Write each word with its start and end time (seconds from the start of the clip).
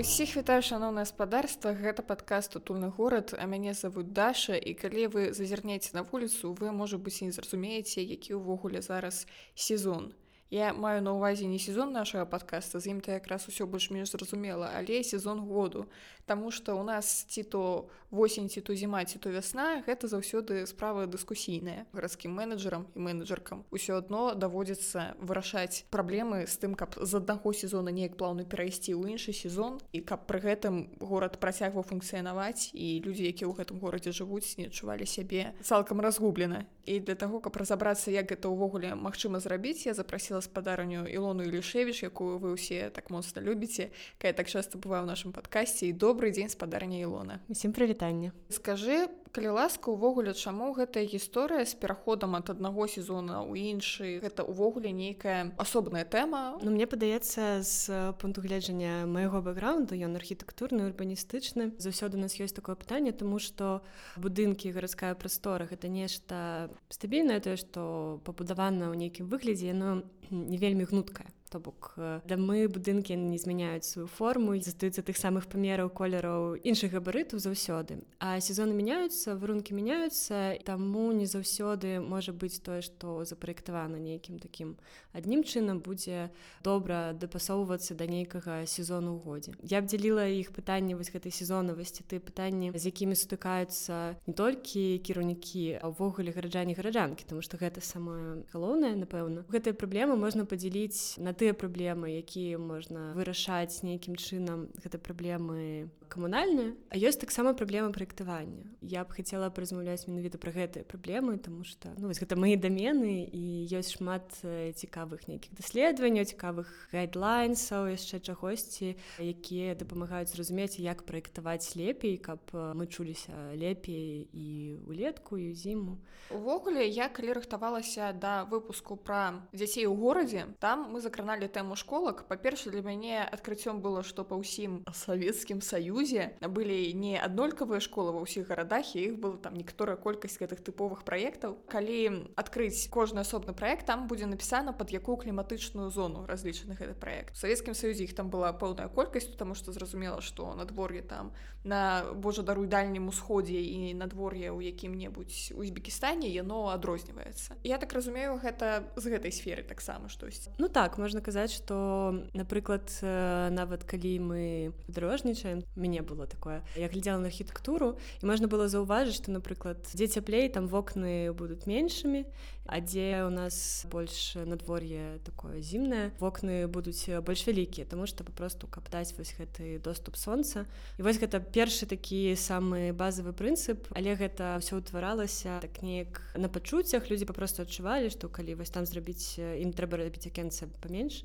Усіх 0.00 0.36
вітаю 0.36 0.62
шаноўна 0.64 1.02
гаспадарства 1.04 1.74
гэта 1.76 2.00
падкаст 2.10 2.54
утульны 2.56 2.88
горад 2.98 3.34
а 3.36 3.44
мяне 3.44 3.74
завуць 3.76 4.08
даша. 4.18 4.56
І 4.56 4.72
калі 4.72 5.04
вы 5.12 5.22
зазірнеце 5.36 5.92
на 5.92 6.06
вуліцу 6.08 6.54
вы 6.56 6.72
можа 6.72 6.96
быць 6.96 7.20
не 7.20 7.28
зразумееце 7.36 8.00
які 8.00 8.40
ўвогуле 8.40 8.80
зараз 8.80 9.26
сезон. 9.52 10.16
Я 10.48 10.72
маю 10.72 11.04
на 11.04 11.12
ўвазе 11.12 11.44
не 11.44 11.60
сезон 11.60 11.92
нашага 11.92 12.24
подкаста 12.24 12.80
з 12.80 12.96
ім 12.96 13.04
то 13.04 13.12
якраз 13.12 13.44
усё 13.52 13.68
больш-менш 13.68 14.16
зразумела 14.16 14.72
але 14.72 15.04
сезон 15.04 15.44
году 15.44 15.84
Таму 16.30 16.54
што 16.54 16.78
у 16.78 16.86
нас 16.86 17.26
ці 17.26 17.42
то 17.42 17.90
восень 18.10 18.48
ці 18.48 18.60
то 18.60 18.74
зіма 18.74 19.04
ці 19.04 19.18
то 19.18 19.30
вясна 19.30 19.82
гэта 19.86 20.10
заўсёды 20.10 20.66
справа 20.66 21.06
дыскусійная 21.06 21.86
гарадскім 21.94 22.34
менеджерам 22.34 22.86
і 22.94 23.06
менеджеркам 23.06 23.62
усё 23.70 23.98
адно 24.02 24.34
даводзіцца 24.34 25.14
вырашаць 25.22 25.86
праблемы 25.90 26.46
з 26.46 26.54
тым 26.58 26.74
каб 26.74 26.98
з 26.98 27.22
аднаго 27.22 27.52
сезона 27.54 27.94
неяк 27.94 28.18
плаўна 28.18 28.44
перайсці 28.44 28.94
ў 28.98 29.14
іншы 29.14 29.34
сезон 29.34 29.78
і 29.94 30.02
каб 30.02 30.26
пры 30.26 30.42
гэтым 30.42 30.98
горад 30.98 31.38
працягваў 31.38 31.86
функцыянаваць 31.86 32.74
і 32.74 32.98
людзі 33.06 33.30
якія 33.30 33.46
ў 33.46 33.54
гэтым 33.62 33.78
горадзе 33.78 34.10
жывуць 34.10 34.58
не 34.58 34.66
адчувалі 34.66 35.06
сябе 35.06 35.54
цалкам 35.62 36.02
разгублена. 36.02 36.66
І 36.90 36.98
для 36.98 37.14
таго 37.14 37.38
каб 37.38 37.54
разабрацца 37.54 38.10
як 38.10 38.32
гэта 38.34 38.50
ўвогуле 38.50 38.98
магчыма 38.98 39.38
зрабіць 39.38 39.86
я 39.86 39.94
запрасіла 39.94 40.42
гаспадарню 40.42 41.06
Ілону 41.06 41.46
Ілішевіч, 41.46 42.02
якую 42.02 42.42
вы 42.42 42.58
ўсе 42.58 42.90
так 42.90 43.14
моцна 43.14 43.38
любіце, 43.38 43.94
кая 44.18 44.32
так 44.34 44.50
часто 44.50 44.80
бывае 44.82 45.04
ў 45.04 45.06
нашым 45.06 45.30
падкасці 45.30 45.86
і 45.86 45.94
добрый 46.20 46.32
дзень 46.32 46.50
спадарня 46.52 47.00
Ілона. 47.00 47.40
Усім 47.48 47.72
прывітанне. 47.72 48.36
Скажы, 48.52 49.08
калі 49.32 49.56
ласка 49.56 49.88
увогуле 49.88 50.34
чаму 50.34 50.74
гэтая 50.76 51.08
гісторыя 51.08 51.64
з 51.64 51.72
пераходам 51.80 52.36
ад 52.36 52.52
аднаго 52.52 52.84
сезона 52.84 53.40
ў 53.40 53.72
іншы 53.72 54.20
гэта 54.20 54.44
ўвогуле 54.44 54.92
нейкая 54.92 55.56
асобная 55.56 56.04
тэма 56.04 56.60
Ну 56.60 56.68
мне 56.74 56.84
падаецца 56.84 57.64
з 57.64 58.12
пункту 58.20 58.44
гледжання 58.44 59.08
майго 59.08 59.40
бэкграунду 59.40 59.96
ён 59.96 60.12
архітэктурны 60.20 60.92
урбаністычны 60.92 61.72
заўсёды 61.80 62.18
у 62.18 62.22
нас 62.26 62.36
ёсць 62.36 62.52
такое 62.52 62.76
пытанне 62.76 63.16
тому 63.16 63.40
что 63.40 63.80
будынкі 64.20 64.76
гарадская 64.76 65.16
прастора 65.16 65.64
гэта 65.64 65.88
нешта 65.88 66.68
стабільнае 66.92 67.40
тое 67.40 67.56
што 67.56 68.20
пабудавана 68.28 68.92
ў 68.92 69.08
нейкім 69.08 69.24
выглядзе 69.24 69.72
яно 69.72 70.04
не 70.28 70.60
вельмі 70.60 70.84
гнуткае 70.84 71.32
то 71.50 71.58
бок 71.58 71.94
дамы 72.24 72.68
будынкі 72.70 73.16
не 73.18 73.38
змяняюць 73.38 73.84
сваю 73.84 74.06
форму 74.06 74.54
і 74.54 74.62
застаюцца 74.62 75.02
тых 75.02 75.18
самых 75.18 75.50
памераў 75.50 75.90
колераў 75.90 76.54
іншых 76.62 76.94
габарытаў 76.94 77.42
заўсёды 77.42 78.00
а 78.22 78.38
сезоны 78.40 78.72
мяняюцца 78.78 79.34
варункі 79.34 79.74
мяняюцца 79.74 80.56
таму 80.64 81.10
не 81.12 81.26
заўсёды 81.26 81.98
можа 81.98 82.32
быць 82.32 82.62
тое 82.62 82.80
што 82.86 83.24
запраектавана 83.24 83.98
нейкім 83.98 84.38
такім 84.38 84.76
адным 85.12 85.42
чынам 85.42 85.82
будзе 85.82 86.30
добра 86.62 87.12
дапасоўвацца 87.12 87.98
да 87.98 88.06
нейкага 88.06 88.62
сезону 88.66 89.18
ў 89.18 89.24
годзе 89.26 89.50
я 89.66 89.82
б 89.82 89.90
дзяліла 89.90 90.30
іх 90.30 90.54
пытанне 90.54 90.94
вось 90.94 91.10
гэтай 91.10 91.34
сезонавасці 91.34 92.06
ты 92.06 92.22
пытанні 92.22 92.70
з 92.70 92.82
якімі 92.94 93.18
сутыкаюцца 93.18 94.14
не 94.26 94.34
толькі 94.38 95.02
кіраўнікі 95.02 95.82
а 95.82 95.90
ўвогуле 95.90 96.30
гараджане 96.30 96.78
гараджанкі 96.78 97.26
тому 97.26 97.42
что 97.42 97.58
гэта 97.58 97.82
самае 97.82 98.46
галоўнае 98.52 98.94
напэўна. 98.94 99.44
Гэтыя 99.50 99.74
праблемы 99.74 100.16
можна 100.16 100.46
падзяліць 100.46 101.18
на 101.18 101.34
тыя 101.40 101.56
праблемы 101.56 102.12
якія 102.20 102.60
можна 102.60 103.10
вырашаць 103.16 103.80
нейкім 103.88 104.20
чынам 104.20 104.68
гэта 104.84 105.00
праблемы 105.08 105.88
камунальныя 106.10 106.74
а 106.90 106.98
ёсць 106.98 107.20
таксама 107.22 107.54
праблема 107.54 107.94
праектавання 107.94 108.66
я 108.82 109.04
б 109.06 109.14
хацела 109.14 109.50
б 109.50 109.62
размаўляць 109.62 110.10
менавіта 110.10 110.42
пра 110.42 110.50
гэтыя 110.50 110.82
праблемы 110.82 111.38
тому 111.38 111.62
что 111.64 111.94
ну 111.96 112.10
вось 112.10 112.18
гэта 112.18 112.34
мои 112.34 112.58
дамены 112.58 113.30
і 113.30 113.70
ёсць 113.70 113.94
шмат 113.94 114.26
цікавых 114.42 115.30
нейкіх 115.30 115.54
даследаванняў 115.54 116.26
цікавых 116.26 116.68
гайдлайнсаў 116.90 117.94
яшчэ 117.94 118.18
чагосьці 118.20 118.98
якія 119.22 119.78
дапамагаюць 119.78 120.34
зразумець 120.34 120.82
як 120.82 121.06
праектаваць 121.06 121.78
лепей 121.78 122.18
каб 122.18 122.42
мы 122.52 122.90
чуліся 122.90 123.32
лепей 123.54 124.26
і 124.32 124.76
улетку 124.86 125.38
і 125.38 125.54
зіму. 125.54 125.98
Увогуле 126.30 126.86
я 126.86 127.08
калі 127.08 127.38
рыхтавалася 127.38 128.12
да 128.12 128.44
выпуску 128.44 128.96
пра 128.96 129.46
дзяцей 129.52 129.86
у 129.86 129.94
горадзе 129.94 130.46
там 130.58 130.90
мы 130.90 131.00
закраналі 131.00 131.46
тэму 131.46 131.76
школак. 131.76 132.26
Па-перша 132.28 132.70
для 132.70 132.82
мяне 132.82 133.22
адкрыццём 133.22 133.80
было 133.80 134.02
што 134.02 134.24
па 134.24 134.36
ўсім 134.40 134.82
савецкім 134.90 135.60
саюзе 135.60 135.99
былі 136.40 136.92
не 136.94 137.16
аднолькавыя 137.20 137.80
школы 137.80 138.12
ва 138.14 138.24
ўсіх 138.24 138.48
гарадах 138.48 138.94
і 138.96 139.12
іх 139.12 139.14
было 139.20 139.36
там 139.36 139.54
некаторая 139.54 139.96
колькасць 139.96 140.38
гэтых 140.40 140.64
тыповых 140.64 141.04
праектаў 141.04 141.56
калі 141.68 142.30
адкрыць 142.36 142.88
кожны 142.88 143.22
асобны 143.22 143.52
праект 143.52 143.86
там 143.86 144.06
будзе 144.06 144.26
напісана 144.26 144.72
под 144.72 144.90
якую 144.90 145.16
кліматычную 145.20 145.90
зону 145.90 146.26
разлічаны 146.26 146.74
гэты 146.74 146.94
проект. 146.94 147.36
Савецкім 147.36 147.74
саюзе 147.74 148.04
іх 148.04 148.14
там 148.14 148.30
была 148.30 148.52
пэўная 148.52 148.88
колькасць 148.88 149.30
тому 149.36 149.54
што 149.54 149.72
зразумела 149.72 150.20
што 150.20 150.54
надвор'е 150.54 151.02
там 151.02 151.32
на 151.64 152.04
божа 152.14 152.42
даруй 152.42 152.66
дальнім 152.66 153.08
усходзе 153.08 153.60
і 153.60 153.94
надвор'е 153.94 154.48
ў 154.50 154.72
якім-небудзь 154.72 155.52
узбекістане 155.52 156.28
яно 156.28 156.72
адрозніваецца 156.72 157.60
я 157.64 157.76
так 157.78 157.92
разумею 157.92 158.40
гэта 158.40 158.88
з 158.96 159.04
гэтай 159.12 159.32
сферы 159.32 159.62
таксама 159.62 160.08
штось. 160.08 160.48
Ну 160.58 160.68
так 160.68 160.98
можна 160.98 161.20
казаць 161.20 161.52
что 161.52 162.16
напрыклад 162.32 162.88
нават 163.02 163.84
калі 163.84 164.12
мы 164.20 164.72
падарожнічаем 164.86 165.62
мяне 165.90 166.02
было 166.06 166.26
такое. 166.26 166.62
Я 166.78 166.88
глядзела 166.88 167.18
на 167.18 167.26
архітэктуру 167.26 167.98
і 168.22 168.26
можна 168.26 168.46
было 168.46 168.70
заўважыць 168.70 169.18
что 169.18 169.34
напрыклад 169.34 169.82
дзе 169.90 170.06
цяплей 170.06 170.48
там 170.48 170.70
вокны 170.70 171.34
будуць 171.34 171.66
меншымі 171.66 172.24
а 172.70 172.78
дзе 172.78 173.26
у 173.26 173.30
нас 173.34 173.84
больш 173.90 174.38
надвор'е 174.38 175.18
такое 175.26 175.58
зімнае 175.58 176.14
вокны 176.22 176.70
будуць 176.70 177.10
больш 177.26 177.42
вялікія 177.50 177.86
тому 177.90 178.06
что 178.06 178.22
папросту 178.22 178.70
каб 178.70 178.86
даць 178.86 179.10
вось 179.18 179.34
гэты 179.34 179.82
доступ 179.82 180.14
сонца 180.14 180.70
і 180.98 181.02
вось 181.02 181.18
гэта 181.18 181.42
першы 181.42 181.90
такі 181.90 182.38
самы 182.38 182.94
базавы 182.94 183.34
прынцып. 183.34 183.90
Але 183.90 184.14
гэта 184.14 184.62
все 184.62 184.78
ўтваралася 184.78 185.58
так 185.58 185.82
неяк 185.82 186.22
на 186.38 186.46
пачуццях. 186.48 187.10
Людзі 187.10 187.26
папросту 187.26 187.66
адчувалі 187.66 188.14
што 188.14 188.30
калі 188.30 188.54
вось 188.62 188.70
там 188.70 188.86
зрабіць 188.86 189.42
ім 189.42 189.74
трэба 189.74 190.06
рабіць 190.06 190.30
акенца 190.30 190.70
паменш 190.78 191.00
менш 191.00 191.24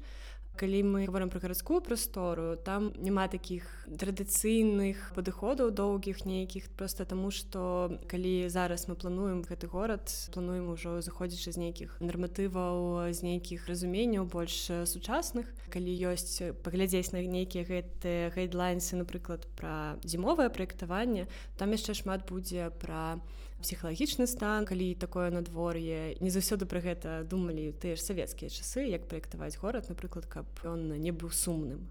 калі 0.55 0.83
мы 0.83 1.05
говорим 1.05 1.29
про 1.29 1.39
гарадскую 1.39 1.81
прастору 1.81 2.55
там 2.55 2.91
няма 2.97 3.27
таких 3.27 3.67
традыцыйных 3.85 5.13
падыходаў 5.15 5.71
доўгіх 5.71 6.25
нейкіх 6.25 6.69
просто 6.77 7.05
таму 7.05 7.31
что 7.31 7.99
калі 8.07 8.49
зараз 8.49 8.87
мы 8.87 8.95
плануем 8.95 9.43
гэты 9.43 9.67
горад 9.67 10.07
плануем 10.33 10.69
ужо 10.71 11.01
заходзячы 11.01 11.51
з 11.51 11.57
нейкіх 11.57 11.99
нарматываў 11.99 13.11
з 13.11 13.19
нейкіх 13.21 13.67
разуменняў 13.67 14.25
больш 14.25 14.71
сучасных 14.87 15.45
калі 15.69 15.91
ёсць 15.91 16.41
паглядзець 16.63 17.11
на 17.11 17.21
нейкія 17.21 17.67
гэтыя 17.67 18.31
гайдлайнсы 18.31 18.95
напрыклад 18.95 19.47
пра 19.59 19.99
зімовае 20.03 20.49
праектаванне 20.49 21.27
там 21.57 21.75
яшчэ 21.75 21.93
шмат 21.93 22.25
будзе 22.25 22.71
пра 22.79 23.19
псіхалагічны 23.65 24.29
стан 24.29 24.69
калі 24.69 24.93
такое 24.93 25.33
надвор'е. 25.33 26.13
Не 26.21 26.29
заўсёды 26.29 26.69
пра 26.69 26.85
гэта 26.85 27.25
думалі 27.25 27.73
тыя 27.81 27.97
ж 27.97 28.05
савецкія 28.05 28.53
часы 28.53 28.85
як 28.85 29.09
праектаваць 29.09 29.57
горад 29.57 29.89
напрыклад 29.89 30.29
каб 30.29 30.45
ён 30.61 30.93
не 31.01 31.09
быў 31.09 31.33
сумным 31.33 31.89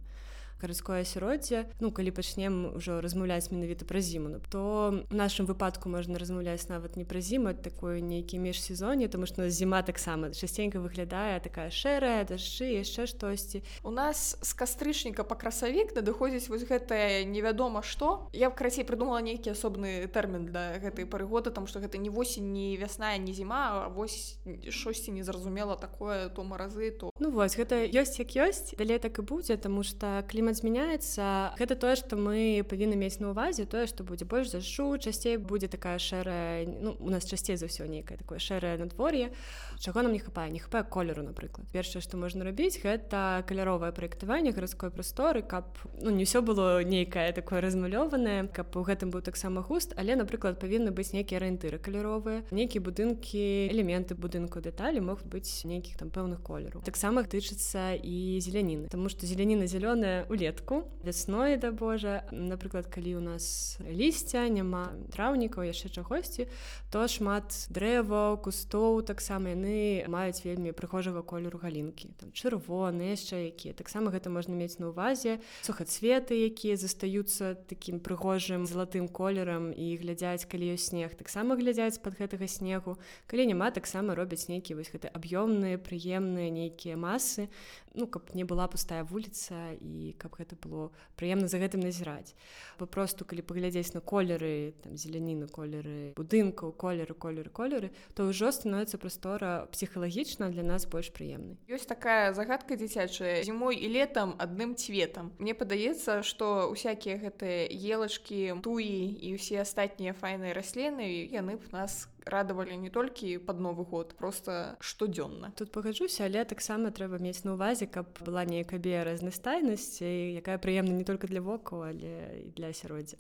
гарадское 0.65 1.05
асяроддзе 1.05 1.69
ну 1.85 1.93
калі 1.93 2.11
пачнем 2.17 2.73
ужо 2.73 2.99
размаўляць 3.05 3.53
менавіта 3.53 3.85
пра 3.85 4.01
зіму 4.01 4.33
ну, 4.35 4.41
то 4.49 5.05
в 5.11 5.15
нашым 5.15 5.45
выпадку 5.45 5.93
можна 5.93 6.19
размаўляць 6.19 6.67
нават 6.73 6.97
не 6.97 7.05
пра 7.05 7.21
зіму 7.21 7.53
такое 7.55 8.01
нейкі 8.01 8.41
міжсезоне 8.41 9.09
тому 9.13 9.27
что 9.27 9.49
зіма 9.49 9.83
таксама 9.83 10.33
часценька 10.33 10.81
выглядае 10.81 11.41
такая 11.41 11.69
шэрая 11.71 12.25
дажджы 12.25 12.81
яшчэ 12.81 13.07
штосьці. 13.07 13.63
У 13.83 13.91
нас 13.91 14.37
з 14.41 14.53
кастрычніка 14.55 15.25
па 15.25 15.37
красавік 15.37 15.95
надыходзіць 15.95 16.49
вось 16.49 16.65
гэтае 16.65 17.25
невядома 17.29 17.83
што. 17.83 18.31
Я 18.33 18.51
б 18.51 18.57
карацей 18.57 18.85
прыдумала 18.85 19.21
нейкі 19.21 19.53
асобны 19.53 20.07
тэрмін 20.09 20.47
для 20.49 20.79
гэтай 20.81 21.05
пары 21.07 21.27
года 21.29 21.51
там 21.51 21.67
што 21.67 21.81
гэта 21.85 21.99
не 21.99 22.11
восень 22.11 22.53
не 22.53 22.77
вясная 22.77 23.19
не 23.19 23.33
зіма 23.33 23.89
вось 23.95 24.39
шосьці 24.71 25.13
незразумела 25.13 25.77
такое 25.77 26.29
то 26.29 26.45
маразы 26.45 26.91
то 26.91 27.11
ну 27.19 27.31
вось 27.31 27.57
гэта 27.57 27.85
ёсць 27.85 28.19
як 28.19 28.37
ёсць 28.37 28.75
далей 28.79 28.99
так 28.99 29.19
і 29.19 29.23
будзе 29.23 29.57
тому 29.57 29.83
что 29.83 30.25
клімат 30.29 30.54
клімат 30.55 30.63
змяняецца 30.63 31.55
гэта 31.59 31.75
тое 31.75 31.97
што 31.97 32.17
мы 32.17 32.63
павінны 32.69 32.97
мець 32.97 33.19
на 33.21 33.31
увазе 33.31 33.67
тое 33.67 33.87
што 33.87 34.05
будзе 34.05 34.25
больш 34.25 34.51
зашу 34.51 34.97
часцей 34.99 35.37
будзе 35.37 35.69
такая 35.69 35.99
шэрая 35.99 36.67
ну, 36.67 36.97
у 37.01 37.11
нас 37.11 37.25
часцей 37.25 37.57
за 37.57 37.67
ўсё 37.67 37.87
нейкае 37.87 38.19
такое 38.19 38.39
шэрае 38.39 38.79
надвор'е 38.79 39.33
чаго 39.81 40.03
нам 40.03 40.13
не 40.13 40.19
хапае 40.19 40.51
не 40.51 40.59
хапае 40.59 40.85
колеру 40.85 41.23
напрыклад 41.23 41.67
першае 41.73 42.03
што 42.03 42.17
можна 42.17 42.45
рабіць 42.45 42.81
гэта 42.83 43.45
каляровае 43.49 43.93
праектаванне 43.93 44.53
гарадской 44.53 44.91
прасторы 44.91 45.43
каб 45.43 45.65
ну 46.01 46.11
не 46.11 46.25
ўсё 46.25 46.43
было 46.43 46.83
нейкае 46.83 47.33
такое 47.33 47.61
размалёванае 47.61 48.49
каб 48.49 48.77
у 48.77 48.83
гэтым 48.83 49.11
быў 49.11 49.23
таксама 49.23 49.63
густ 49.63 49.95
але 49.97 50.17
напрыклад 50.17 50.61
павінны 50.61 50.91
быць 50.91 51.13
нейкія 51.13 51.41
арыентыры 51.41 51.79
каляровыя 51.79 52.45
нейкія 52.51 52.83
будынкі 52.83 53.71
элементы 53.71 54.15
будынку 54.15 54.61
дэталі 54.61 55.01
могуць 55.01 55.27
быць 55.27 55.65
нейкіх 55.65 55.99
там 55.99 56.11
пэўных 56.11 56.43
колераў 56.43 56.83
таксама 56.85 57.25
тычыцца 57.25 57.95
і 57.99 58.39
зеляніны 58.41 58.89
Таму 58.89 59.09
што 59.09 59.27
зеляніна 59.27 59.67
зялёная 59.67 60.27
улетку. 60.35 60.91
Вясной 61.05 61.57
да 61.57 61.71
Божа 61.71 62.27
напрыклад 62.35 62.91
калі 62.91 63.17
у 63.17 63.23
нас 63.23 63.79
лісця 63.87 64.49
няма 64.51 64.91
траўнікаў 65.15 65.63
яшчэ 65.71 65.95
чагосьці 65.95 66.51
то 66.91 67.07
шмат 67.07 67.55
дрэва 67.71 68.35
кустоў 68.43 69.07
таксама 69.07 69.55
яны 69.55 70.03
маюць 70.11 70.43
вельмі 70.43 70.75
прыхожага 70.75 71.23
колеру 71.23 71.63
галінкі. 71.63 72.11
Там 72.19 72.35
чырвоны 72.35 73.15
яшчэ 73.15 73.55
якія. 73.55 73.79
Таксама 73.79 74.11
гэта 74.11 74.27
можна 74.27 74.59
мець 74.59 74.83
на 74.83 74.91
ўвазе. 74.91 75.39
Сухацветы 75.63 76.35
якія 76.51 76.75
застаюцца 76.75 77.55
такім 77.55 78.03
прыгожым 78.03 78.67
залатым 78.67 79.07
колерам 79.07 79.71
і 79.71 79.95
глядзяць 80.03 80.51
калі 80.51 80.75
ёсць 80.75 80.91
снег 80.91 81.15
таксама 81.15 81.55
глядзяць 81.55 82.03
под 82.03 82.19
гэтага 82.19 82.51
снегу. 82.51 82.99
Калі 83.31 83.47
няма 83.55 83.71
таксама 83.71 84.19
робяць 84.19 84.51
нейкія 84.51 84.75
вось 84.75 84.91
гэты 84.91 85.15
аб'ёмныя 85.15 85.79
прыемныя 85.79 86.51
нейкія 86.51 86.99
масы 86.99 87.47
ну 87.95 88.07
каб 88.07 88.35
не 88.35 88.45
была 88.45 88.67
пустая 88.69 89.03
вуліца 89.05 89.75
і 89.81 90.15
каб 90.19 90.35
гэта 90.39 90.59
было 90.59 90.91
прыемна 91.17 91.49
за 91.49 91.59
гэтым 91.63 91.81
назіраць. 91.81 92.35
Папросту 92.79 93.25
калі 93.25 93.43
паглядзець 93.47 93.95
на 93.95 94.01
колеры 94.01 94.75
там 94.83 94.99
зеляніны 94.99 95.47
колеры 95.49 96.13
будынкаў 96.19 96.75
колеры 96.75 97.15
колеры 97.15 97.51
колеры 97.51 97.91
то 98.15 98.27
ўжо 98.27 98.51
становіцца 98.51 98.99
прастора 98.99 99.67
псіхалагічна 99.71 100.51
для 100.51 100.63
нас 100.63 100.87
больш 100.87 101.15
прыемнай. 101.15 101.59
Ёсць 101.71 101.87
такая 101.87 102.35
загадка 102.35 102.77
дзіцячая. 102.77 103.43
Зімой 103.47 103.79
і 103.79 103.89
летом 103.89 104.35
адным 104.39 104.75
цветам. 104.75 105.33
Мне 105.39 105.55
падаецца 105.55 106.23
что 106.23 106.67
усякія 106.71 107.19
гэтыя 107.23 107.71
елачкі 107.71 108.59
туі 108.63 109.15
і 109.23 109.39
ўсе 109.39 109.63
астатнія 109.63 110.13
файныя 110.13 110.55
расліны 110.55 111.31
яны 111.31 111.57
б 111.57 111.63
нас 111.71 112.09
радавалі 112.27 112.77
не 112.77 112.91
толькі 112.91 113.39
под 113.39 113.61
новы 113.61 113.85
год 113.85 114.15
просто 114.19 114.77
штодзённа 114.81 115.53
тут 115.57 115.73
пагаджуся 115.73 116.25
але 116.25 116.45
таксама 116.45 116.91
трэба 116.91 117.21
мець 117.21 117.45
на 117.45 117.55
увазе 117.55 117.87
каб 117.87 118.09
была 118.25 118.45
нейкая 118.45 118.81
бе 118.81 119.05
разнастайнасці 119.05 120.39
якая 120.41 120.59
прыемна 120.59 120.97
не 120.97 121.05
только 121.05 121.27
для 121.27 121.41
вокаў 121.41 121.91
але 121.91 122.15
і 122.45 122.51
для 122.57 122.73
асяроддзя. 122.73 123.17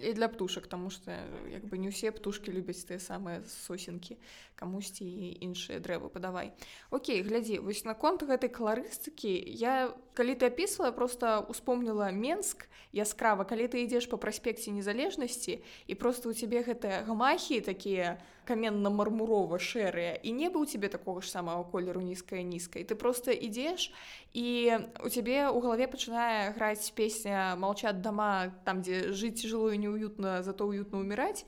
І 0.00 0.12
для 0.12 0.28
птушак 0.28 0.66
тому 0.66 0.90
что 0.90 1.10
як 1.50 1.64
бы 1.66 1.78
не 1.78 1.88
ўсе 1.88 2.10
птушки 2.10 2.50
любяць 2.50 2.84
тыя 2.86 2.98
самыя 2.98 3.42
сосенкі 3.66 4.16
камусьці 4.54 5.04
іншыя 5.40 5.80
дрэвы 5.80 6.08
падавай. 6.08 6.52
Окей 6.90 7.22
глядзі 7.22 7.58
вось 7.58 7.84
наконт 7.84 8.22
гэтай 8.22 8.48
каларыстыкі 8.48 9.30
я 9.30 9.94
калі 10.14 10.34
ты 10.34 10.46
опісвала 10.46 10.92
просто 10.92 11.44
успомніла 11.48 12.10
менск 12.10 12.70
яскрава 12.94 13.44
калі 13.44 13.66
ты 13.66 13.82
ідзеш 13.82 14.06
по 14.06 14.16
праспекце 14.16 14.70
незалежнасці 14.70 15.58
і 15.86 15.94
просто 15.94 16.30
у 16.30 16.32
цябе 16.32 16.62
гэтыя 16.62 17.02
гамахі 17.02 17.60
такія 17.60 18.22
каменна-мармурова 18.46 19.58
шэрыя 19.58 20.14
і 20.22 20.30
не 20.32 20.48
быў 20.48 20.70
цябе 20.70 20.88
такога 20.88 21.20
ж 21.20 21.30
самого 21.30 21.64
колеру 21.64 22.00
нізкая 22.00 22.42
нізкай 22.46 22.86
ты 22.86 22.94
просто 22.94 23.34
ідзеш 23.34 23.90
і 24.32 24.78
у 25.02 25.08
цябе 25.08 25.50
у 25.50 25.58
галаве 25.60 25.90
пачынае 25.90 26.54
граць 26.54 26.90
песня 26.94 27.56
молчат 27.58 28.00
дома 28.00 28.54
там 28.64 28.82
дзе 28.86 29.10
жыць 29.10 29.42
жыло 29.42 29.74
і 29.74 29.78
неуютна 29.78 30.42
зато 30.42 30.66
уютно 30.66 31.02
умираць 31.02 31.44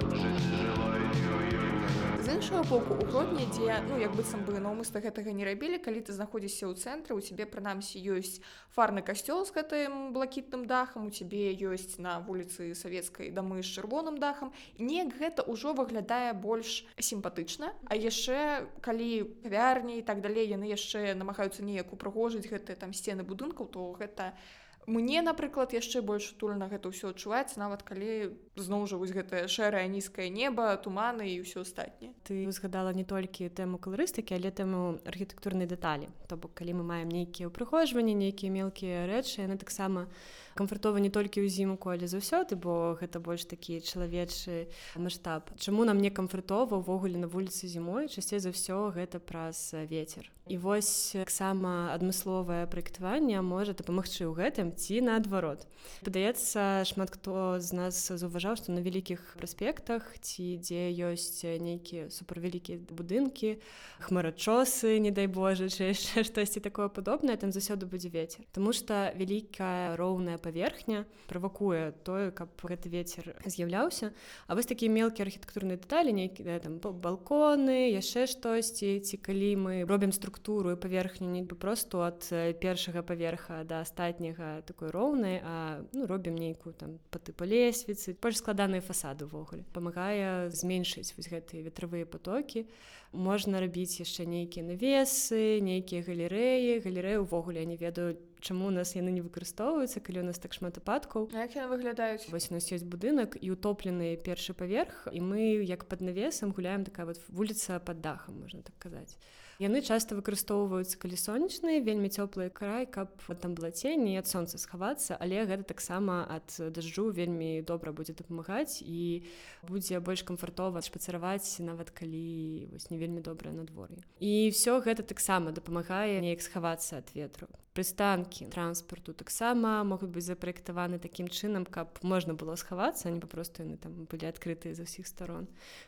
з 2.26 2.34
іншага 2.34 2.62
боку 2.62 2.94
у 3.02 3.06
гродні 3.06 3.46
дзе 3.55 3.75
ну 3.87 3.99
як 4.02 4.11
быццам 4.19 4.40
бы 4.43 4.58
наўмыста 4.58 4.99
гэтага 4.99 5.31
не 5.31 5.46
рабілі 5.46 5.78
калі 5.78 6.00
ты 6.02 6.11
знаходзішся 6.11 6.67
ў 6.67 6.75
цэнтры 6.75 7.14
у 7.14 7.23
цябе 7.23 7.46
прынамсі 7.46 8.02
ёсць 8.02 8.43
фарны 8.75 8.99
касцёл 9.06 9.46
з 9.46 9.55
гэтым 9.55 10.11
блакітным 10.11 10.67
дахам 10.67 11.06
у 11.06 11.14
цябе 11.14 11.55
ёсць 11.55 12.02
на 12.02 12.19
вуліцы 12.19 12.75
савецкай 12.75 13.31
дамы 13.31 13.62
з 13.62 13.70
чырвоным 13.78 14.19
дахам. 14.19 14.50
Неяк 14.75 15.14
гэта 15.23 15.46
ўжо 15.46 15.70
выглядае 15.70 16.34
больш 16.34 16.82
сімпатычна. 16.99 17.70
А 17.87 17.94
яшчэ 17.94 18.67
калі 18.82 19.38
кавярні 19.46 20.02
і 20.02 20.02
так 20.02 20.19
далей 20.19 20.50
яны 20.50 20.67
яшчэ 20.67 21.14
намагаюцца 21.14 21.62
неяк 21.62 21.94
упрыгожыць 21.94 22.50
гэтыя 22.50 22.75
там 22.75 22.90
сцены 22.90 23.23
будынкаў 23.23 23.70
то 23.70 23.94
гэта 23.94 24.34
не 24.34 24.67
мне 24.87 25.23
напрыклад 25.23 25.75
яшчэ 25.75 26.00
больш 26.00 26.31
утульна 26.32 26.70
гэта 26.70 26.90
ўсё 26.94 27.11
адчуваецца 27.11 27.58
нават 27.58 27.82
калі 27.82 28.38
зноў 28.56 28.87
жа 28.88 28.97
вось 28.97 29.12
гэтае 29.12 29.47
шэрае 29.53 29.85
нізкае 29.93 30.29
неба 30.32 30.73
туманы 30.81 31.29
і 31.29 31.44
ўсё 31.44 31.62
астатняе. 31.62 32.12
Ты 32.25 32.49
узгадала 32.49 32.93
не 32.97 33.05
толькі 33.05 33.53
тэму 33.53 33.76
каларыстыкі 33.76 34.37
але 34.37 34.50
тэму 34.50 35.05
архітэктурнай 35.05 35.69
дэталі. 35.69 36.08
То 36.26 36.41
бок 36.41 36.56
калі 36.56 36.81
мы 36.81 36.85
маем 36.88 37.12
нейкія 37.12 37.53
ўпрыгожванні 37.53 38.17
нейкія 38.17 38.50
мелкія 38.53 39.05
рэчы 39.05 39.44
яны 39.44 39.61
таксама 39.61 40.08
камфортова 40.56 40.97
не 40.97 41.12
толькі 41.12 41.44
ўзімку 41.44 41.93
але 41.93 42.08
заўсёды 42.08 42.56
бо 42.56 42.97
гэта 42.97 43.20
больш 43.20 43.44
такі 43.44 43.85
чалавечы 43.85 44.73
маштаб. 44.97 45.52
Чаму 45.61 45.85
нам 45.85 46.00
не 46.00 46.09
камфортова 46.09 46.81
ўвогуле 46.81 47.20
на 47.20 47.29
вуліцы 47.29 47.69
зімой? 47.69 48.09
Часцей 48.09 48.41
за 48.41 48.56
ўсё 48.56 48.97
гэта 48.97 49.20
праз 49.20 49.76
ветер 49.87 50.32
і 50.47 50.56
вось 50.62 51.11
таксама 51.19 51.91
адмысловае 51.91 52.67
праектаванне 52.70 53.43
можа 53.43 53.75
дапамагчы 53.75 54.31
ў 54.31 54.32
гэтым 54.38 54.70
ці 54.79 55.02
наадварот. 55.02 55.67
Падаецца 56.06 56.87
шмат 56.87 57.11
хто 57.19 57.59
з 57.59 57.75
нас 57.75 57.99
заўважаў 58.06 58.45
што 58.54 58.70
на 58.70 58.84
вялікіх 58.84 59.34
праспектах 59.40 60.06
ці 60.22 60.62
дзе 60.62 60.94
ёсць 60.94 61.43
нейкія 61.43 62.06
суправялікія 62.14 62.78
будынкі 62.87 63.58
хмарачосы 64.04 65.00
не 65.00 65.10
дай 65.10 65.26
Божа 65.26 65.69
чи 65.72 65.90
яшчэ 65.90 66.22
штосьці 66.22 66.60
такое 66.60 66.88
падобнае 66.88 67.37
там 67.40 67.50
заўсёды 67.50 67.88
будзе 67.88 68.12
вецер. 68.12 68.44
Таму 68.52 68.70
што 68.76 69.10
вялікая 69.16 69.96
роўная 69.96 70.38
паверхня 70.38 71.06
правакуе 71.26 71.96
тое 72.04 72.31
каб 72.31 72.52
гэты 72.60 72.93
вецер 72.93 73.34
з'яўляўся. 73.43 74.12
А 74.46 74.54
вось 74.54 74.69
такія 74.69 74.92
мелкія 74.92 75.26
архітэктурныя 75.26 75.81
дэталі 75.81 76.12
нейкія 76.12 76.60
там 76.60 76.78
балконы 76.78 77.90
яшчэ 77.96 78.28
штосьці 78.28 79.00
ці 79.00 79.16
калі 79.16 79.50
мы 79.56 79.75
робім 79.88 80.12
структуру 80.12 80.72
і 80.72 80.81
паверхню 80.81 81.32
не 81.32 81.42
бы 81.42 81.56
просто 81.56 82.04
ад 82.04 82.28
першага 82.60 83.02
паверха 83.02 83.64
да 83.64 83.81
астатняга 83.81 84.62
такой 84.66 84.90
роўнай 84.90 85.40
а 85.42 85.82
ну 85.92 86.06
робім 86.06 86.37
нейкую 86.37 86.75
там 86.75 86.99
па 87.10 87.19
тыпу 87.19 87.49
лесвіцы 87.49 88.16
больш 88.20 88.36
складаныя 88.37 88.85
фасады 88.85 89.27
ўвогуле 89.27 89.65
памагае 89.73 90.53
зменшыць 90.53 91.17
вось 91.17 91.31
гэтыя 91.33 91.65
ветравыя 91.65 92.06
потокі. 92.06 92.67
Можна 93.11 93.59
рабіць 93.65 93.99
яшчэ 93.99 94.29
нейкія 94.29 94.62
навесы 94.69 95.59
нейкія 95.65 96.05
галерэі. 96.05 96.85
Галерэі 96.85 97.25
ўвогуле 97.25 97.65
не 97.65 97.81
ведаю 97.81 98.21
чаму 98.41 98.69
у 98.69 98.75
нас 98.75 98.94
яны 98.94 99.11
не 99.11 99.25
выкарыстоўваюцца 99.25 100.05
калі 100.05 100.23
у 100.23 100.27
нас 100.29 100.38
так 100.38 100.53
шмат 100.53 100.79
ападкаў 100.79 101.33
выглядаюць? 101.73 102.29
Вось 102.29 102.53
у 102.53 102.55
нас 102.55 102.69
ёсць 102.69 102.85
будынак 102.85 103.41
і 103.41 103.56
утоплены 103.56 104.15
першы 104.21 104.53
паверх 104.53 105.09
і 105.11 105.21
мы 105.25 105.65
як 105.65 105.88
пад 105.88 106.05
навесам 106.05 106.53
гуляем 106.53 106.85
такая 106.85 107.06
вот 107.06 107.19
вуліца 107.29 107.81
под 107.81 108.05
дахам 108.05 108.41
можна 108.44 108.62
так 108.62 108.77
казаць 108.79 109.17
яны 109.62 109.81
часта 109.81 110.17
выкарыстоўваюцца 110.19 111.00
калі 111.00 111.17
сонечныя 111.17 111.81
вельмі 111.81 112.12
цёплыя 112.12 112.53
край 112.53 112.87
каб 112.87 113.12
там 113.41 113.56
была 113.56 113.70
цень 113.70 114.05
не 114.05 114.17
ад 114.20 114.29
сонца 114.29 114.61
схавацца 114.61 115.17
але 115.17 115.44
гэта 115.49 115.64
таксама 115.64 116.25
ад 116.29 116.56
дажджу 116.58 117.08
вельмі 117.11 117.62
добра 117.62 117.93
будзе 117.93 118.12
дапамагаць 118.12 118.83
і 118.85 119.25
будзе 119.69 120.00
больш 120.00 120.25
камфортова 120.28 120.85
шпацараваць 120.85 121.61
нават 121.64 121.90
калі 121.90 122.69
вось 122.73 122.90
не 122.90 122.99
вельмі 123.00 123.25
добрае 123.25 123.54
надвор'е 123.57 124.04
і 124.21 124.50
все 124.52 124.80
гэта 124.80 125.02
таксама 125.02 125.57
дапамагае 125.57 126.21
неяк 126.21 126.45
схавацца 126.45 127.00
ад 127.00 127.09
ветру 127.16 127.49
прыстанкі 127.76 128.49
транспарту 128.49 129.12
таксама 129.12 129.85
могуць 129.85 130.09
быць 130.09 130.25
запраектаваны 130.25 130.97
такім 130.97 131.28
чынам 131.28 131.68
каб 131.68 132.00
можна 132.00 132.33
было 132.33 132.56
схавацца 132.56 133.12
не 133.12 133.21
папросту 133.21 133.68
яны 133.68 133.76
там 133.76 134.09
былі 134.09 134.33
адкрытыя 134.33 134.73
з 134.73 134.88
усіх 134.88 135.04
сторон. 135.04 135.45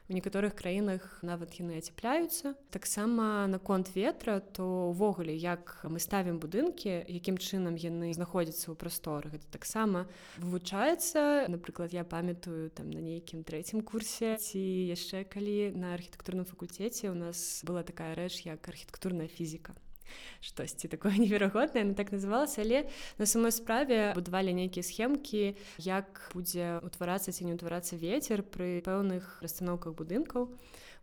У 0.09 0.13
некаторых 0.13 0.53
краінах 0.53 1.25
нават 1.25 1.57
яны 1.57 1.81
ацяпляюцца 1.81 2.53
таксама 2.71 3.49
наконт 3.49 3.89
ветра 3.97 4.41
то 4.41 4.93
увогуле 4.93 5.33
як 5.33 5.81
мы 5.89 5.97
ставім 5.97 6.37
будынкі 6.45 7.09
якім 7.09 7.41
чынам 7.41 7.81
яны 7.81 8.13
знаходзяцца 8.13 8.69
ў 8.69 8.77
прасторы 8.77 9.33
гэта 9.33 9.49
таксама 9.49 10.05
вывучаецца 10.37 11.49
напрыклад 11.49 11.97
я 11.97 12.05
памятаю 12.05 12.69
там 12.69 12.93
на 12.93 13.01
нейкім 13.01 13.49
трэцім 13.49 13.81
курсе 13.81 14.37
ці 14.37 14.61
яшчэ 14.93 15.25
калі 15.25 15.73
на 15.73 15.97
архітэктурным 15.97 16.45
факультэце 16.45 17.09
у 17.09 17.17
нас 17.17 17.65
была 17.65 17.81
такая 17.81 18.13
рэч 18.13 18.45
як 18.45 18.69
архітэктурная 18.69 19.33
фізіка 19.33 19.73
штосьці 20.41 20.89
такое 20.89 21.17
неверагоднае 21.23 21.85
ну, 21.85 21.95
так 21.95 22.13
называлася 22.13 22.63
але 22.63 22.89
на 23.19 23.27
самой 23.27 23.53
справе 23.53 24.13
будавалі 24.15 24.55
нейкія 24.55 24.83
схемкі 24.83 25.55
як 25.79 26.31
будзе 26.35 26.81
утварацца 26.83 27.33
ці 27.33 27.45
не 27.45 27.55
ўтварацца 27.55 27.97
ветер 27.97 28.43
пры 28.43 28.81
пэўных 28.85 29.43
расстаноўках 29.43 29.95
будынкаў 29.95 30.53